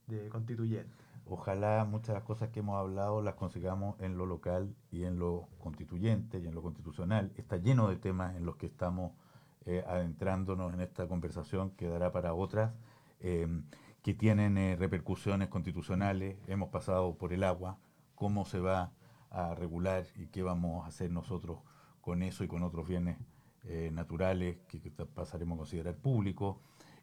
de 0.07 0.29
constituyente. 0.29 1.04
Ojalá 1.27 1.85
muchas 1.85 2.09
de 2.09 2.13
las 2.13 2.23
cosas 2.23 2.49
que 2.49 2.59
hemos 2.59 2.77
hablado 2.77 3.21
las 3.23 3.33
consigamos 3.33 3.99
en 3.99 4.15
lo 4.15 4.27
local 4.27 4.75
y 4.91 5.05
en 5.05 5.17
lo 5.17 5.47
constituyente 5.57 6.39
y 6.39 6.45
en 6.45 6.53
lo 6.53 6.61
constitucional. 6.61 7.31
Está 7.35 7.57
lleno 7.57 7.87
de 7.89 7.95
temas 7.95 8.35
en 8.35 8.45
los 8.45 8.57
que 8.57 8.67
estamos 8.67 9.11
eh, 9.65 9.83
adentrándonos 9.87 10.71
en 10.75 10.81
esta 10.81 11.07
conversación 11.07 11.71
que 11.71 11.87
dará 11.87 12.11
para 12.11 12.35
otras, 12.35 12.71
eh, 13.21 13.47
que 14.03 14.13
tienen 14.13 14.59
eh, 14.59 14.75
repercusiones 14.75 15.47
constitucionales. 15.47 16.37
Hemos 16.45 16.69
pasado 16.69 17.17
por 17.17 17.33
el 17.33 17.43
agua, 17.43 17.79
cómo 18.13 18.45
se 18.45 18.59
va 18.59 18.91
a 19.31 19.55
regular 19.55 20.05
y 20.17 20.27
qué 20.27 20.43
vamos 20.43 20.85
a 20.85 20.89
hacer 20.89 21.09
nosotros 21.09 21.57
con 22.01 22.21
eso 22.21 22.43
y 22.43 22.47
con 22.47 22.61
otros 22.61 22.87
bienes 22.87 23.17
naturales 23.91 24.57
que, 24.67 24.79
que, 24.79 24.91
pasaremos 24.91 25.55
a 25.55 25.57
considerar 25.57 25.95
públicos. 25.95 26.57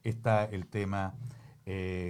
Está 0.04 0.44
el 0.44 0.68
tema 0.68 1.16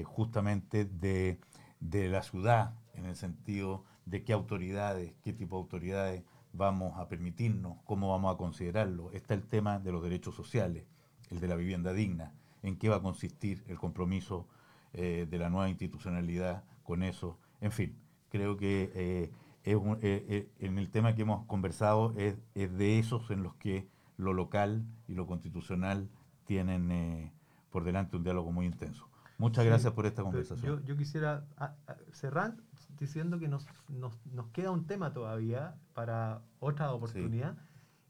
justamente 0.05 0.85
de 0.85 1.41
de 1.83 2.09
la 2.09 2.23
ciudad, 2.23 2.75
en 2.95 3.07
el 3.07 3.17
sentido 3.17 3.85
de 4.07 4.25
qué 4.25 4.33
autoridades, 4.33 5.15
qué 5.23 5.33
tipo 5.33 5.57
de 5.57 5.63
autoridades 5.63 6.25
vamos 6.53 6.99
a 6.99 7.09
permitirnos, 7.09 7.79
cómo 7.85 8.11
vamos 8.11 8.35
a 8.35 8.39
considerarlo. 8.39 9.11
Está 9.13 9.35
el 9.35 9.43
tema 9.43 9.79
de 9.79 9.93
los 9.93 10.03
derechos 10.03 10.35
sociales, 10.35 10.85
el 11.31 11.41
de 11.41 11.49
la 11.49 11.57
vivienda 11.57 11.93
digna, 11.93 12.35
en 12.63 12.77
qué 12.77 12.89
va 12.89 12.97
a 12.97 13.03
consistir 13.03 13.65
el 13.67 13.79
compromiso 13.79 14.47
eh, 14.93 15.27
de 15.29 15.39
la 15.39 15.51
nueva 15.51 15.69
institucionalidad 15.69 16.65
con 16.85 17.03
eso. 17.03 17.39
En 17.61 17.73
fin, 17.73 17.97
creo 18.29 18.57
que 18.57 18.93
eh, 18.95 19.31
es 19.65 19.77
eh, 20.03 20.49
en 20.61 20.79
el 20.79 20.91
tema 20.91 21.15
que 21.15 21.23
hemos 21.23 21.47
conversado 21.47 22.15
es, 22.17 22.37
de 22.55 22.99
esos 22.99 23.31
en 23.31 23.43
los 23.43 23.55
que 23.57 23.89
lo 24.17 24.33
local 24.35 24.85
y 25.09 25.15
lo 25.15 25.27
constitucional 25.27 26.09
tienen 26.45 27.33
por 27.71 27.85
delante 27.85 28.17
un 28.17 28.25
diálogo 28.25 28.53
muy 28.53 28.67
intenso. 28.67 29.09
Muchas 29.43 29.65
gracias 29.65 29.93
por 29.93 30.07
esta 30.07 30.23
conversación. 30.23 30.85
Yo, 30.85 30.97
quisiera 30.97 31.45
ah, 31.57 31.75
ah, 31.89 31.97
cerrar 32.13 32.55
diciendo 33.01 33.41
que 33.41 33.49
nos, 33.49 33.67
nos, 33.89 34.15
queda 34.53 34.71
un 34.71 34.87
tema 34.87 35.13
todavía 35.13 35.75
para 35.95 36.43
otra 36.61 36.93
oportunidad, 36.93 37.57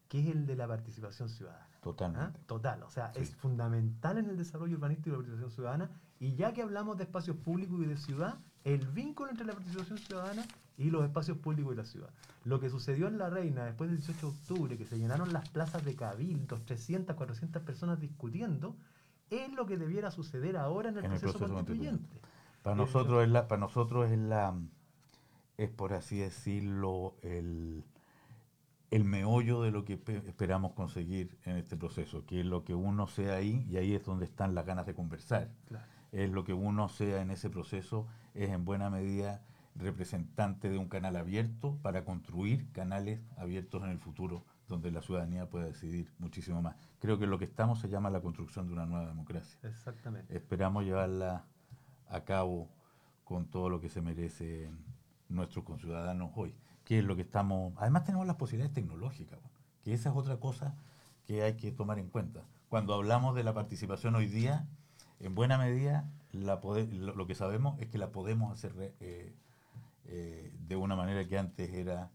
que 0.09 0.20
es 0.20 0.26
el 0.26 0.47
de 0.47 0.57
la 0.57 0.68
participación 0.68 1.30
ciudadana. 1.30 1.66
Totalmente. 1.80 2.39
¿Ah? 2.39 2.47
Total, 2.47 2.83
o 2.83 2.91
sea, 2.91 3.12
es 3.14 3.35
fundamental 3.35 4.18
en 4.18 4.28
el 4.28 4.37
desarrollo 4.37 4.76
urbanístico 4.76 5.09
y 5.09 5.12
la 5.12 5.16
participación 5.16 5.51
ciudadana. 5.51 5.91
Y 6.20 6.35
ya 6.35 6.53
que 6.53 6.61
hablamos 6.61 6.99
de 6.99 7.05
espacios 7.05 7.39
públicos 7.39 7.80
y 7.83 7.87
de 7.87 7.97
ciudad, 7.97 8.39
el 8.64 8.87
vínculo 8.89 9.30
entre 9.30 9.47
la 9.47 9.55
participación 9.55 9.99
ciudadana 9.99 10.45
y 10.76 10.91
los 10.91 11.03
espacios 11.03 11.39
públicos 11.39 11.72
y 11.72 11.76
la 11.76 11.87
ciudad. 11.87 12.11
Lo 12.45 12.61
que 12.61 12.68
sucedió 12.68 13.09
en 13.09 13.16
La 13.16 13.30
Reina 13.30 13.64
después 13.64 13.89
del 13.89 13.99
18 13.99 14.20
de 14.20 14.33
octubre, 14.33 14.76
que 14.76 14.85
se 14.85 14.99
llenaron 14.99 15.33
las 15.33 15.49
plazas 15.49 15.83
de 15.83 15.97
cabildos, 15.97 16.64
300, 16.66 17.16
400 17.16 17.62
personas 17.62 17.99
discutiendo, 18.01 18.76
es 19.33 19.53
lo 19.53 19.66
que 19.66 19.76
debiera 19.76 20.11
suceder 20.11 20.57
ahora 20.57 20.91
en 20.91 20.99
el, 20.99 21.05
proceso, 21.05 21.39
constituyente. 21.39 22.20
Para 22.62 22.76
nosotros, 22.76 23.22
es 23.22 23.30
la, 23.30 23.49
para 23.49 23.61
nosotros 23.61 24.11
es 24.11 24.18
la, 24.18 24.55
es 25.57 25.70
por 25.70 25.95
así 25.95 26.18
decirlo, 26.18 27.16
el, 27.22 27.85
el 28.91 29.05
meollo 29.05 29.62
de 29.62 29.70
lo 29.70 29.85
que 29.85 29.95
esperamos 30.26 30.72
conseguir 30.72 31.37
en 31.45 31.57
este 31.57 31.76
proceso, 31.76 32.24
que 32.26 32.41
es 32.41 32.47
lo 32.47 32.64
que 32.64 32.74
uno 32.74 33.07
sea 33.07 33.37
ahí, 33.37 33.66
y 33.68 33.78
ahí 33.78 33.95
es 33.95 34.05
donde 34.05 34.26
están 34.26 34.55
las 34.55 34.66
ganas 34.66 34.87
de 34.87 34.95
conversar. 34.95 35.51
Es 36.12 36.30
lo 36.30 36.45
que 36.45 36.53
uno 36.53 36.89
sea 36.89 37.22
en 37.22 37.30
ese 37.30 37.49
proceso, 37.49 38.07
es 38.35 38.51
en 38.51 38.64
buena 38.64 38.91
medida 38.91 39.43
representante 39.74 40.68
de 40.68 40.76
un 40.76 40.89
canal 40.89 41.16
abierto 41.16 41.78
para 41.83 42.05
construir 42.05 42.70
canales 42.72 43.20
abiertos 43.39 43.83
en 43.83 43.89
el 43.89 43.99
futuro 43.99 44.45
donde 44.73 44.91
la 44.91 45.03
ciudadanía 45.03 45.49
pueda 45.49 45.66
decidir 45.66 46.11
muchísimo 46.18 46.62
más. 46.62 46.77
Creo 46.99 47.18
que 47.18 47.27
lo 47.27 47.39
que 47.39 47.45
estamos 47.45 47.79
se 47.79 47.89
llama 47.89 48.11
la 48.11 48.20
construcción 48.20 48.66
de 48.66 48.73
una 48.73 48.87
nueva 48.87 49.07
democracia. 49.07 49.59
Exactamente. 49.62 50.35
Esperamos 50.35 50.85
llevarla 50.85 51.45
a 52.09 52.25
cabo 52.25 52.68
con 53.25 53.47
todo 53.47 53.68
lo 53.68 53.81
que 53.81 53.89
se 53.89 54.01
merecen 54.01 54.79
nuestros 55.29 55.64
conciudadanos 55.64 56.31
hoy, 56.37 56.55
que 56.85 56.99
es 56.99 57.05
lo 57.05 57.16
que 57.16 57.23
estamos... 57.23 57.75
Además 57.77 58.05
tenemos 58.05 58.27
las 58.27 58.37
posibilidades 58.37 58.75
tecnológicas, 58.75 59.39
que 59.85 59.93
esa 59.93 60.09
es 60.09 60.16
otra 60.16 60.39
cosa 60.39 60.75
que 61.27 61.43
hay 61.43 61.55
que 61.57 61.70
tomar 61.70 61.99
en 61.99 62.09
cuenta. 62.09 62.43
Cuando 62.68 62.95
hablamos 62.95 63.35
de 63.35 63.45
la 63.45 63.53
participación 63.53 64.14
hoy 64.14 64.27
día, 64.27 64.66
en 65.20 65.35
buena 65.35 65.59
medida 65.59 66.11
la 66.33 66.61
lo, 66.62 67.27
que 67.27 67.35
sabemos 67.35 67.79
es 67.79 67.89
que 67.89 67.99
la 67.99 68.11
podemos 68.11 68.53
hacer 68.53 68.73
eh, 69.01 69.35
eh, 70.07 70.53
de 70.66 70.77
una 70.77 70.97
manera 70.97 71.27
que 71.29 71.37
antes 71.37 71.73
era 71.75 72.11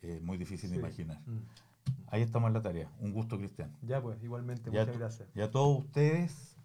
eh, 0.00 0.20
muy 0.22 0.38
difícil 0.38 0.70
de 0.70 0.76
imaginar. 0.76 1.20
Mm. 1.26 1.38
Ahí 2.06 2.22
estamos 2.22 2.48
en 2.48 2.54
la 2.54 2.62
tarea. 2.62 2.90
Un 3.00 3.12
gusto, 3.12 3.36
Cristian. 3.38 3.76
Ya 3.82 4.00
pues, 4.00 4.22
igualmente, 4.22 4.70
muchas 4.70 4.98
gracias. 4.98 5.28
Y 5.34 5.40
a 5.40 5.50
todos 5.50 5.78
ustedes 5.78 6.56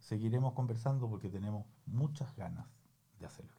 seguiremos 0.00 0.52
conversando 0.54 1.08
porque 1.08 1.28
tenemos 1.28 1.64
muchas 1.86 2.34
ganas 2.36 2.66
de 3.20 3.26
hacerlo. 3.26 3.57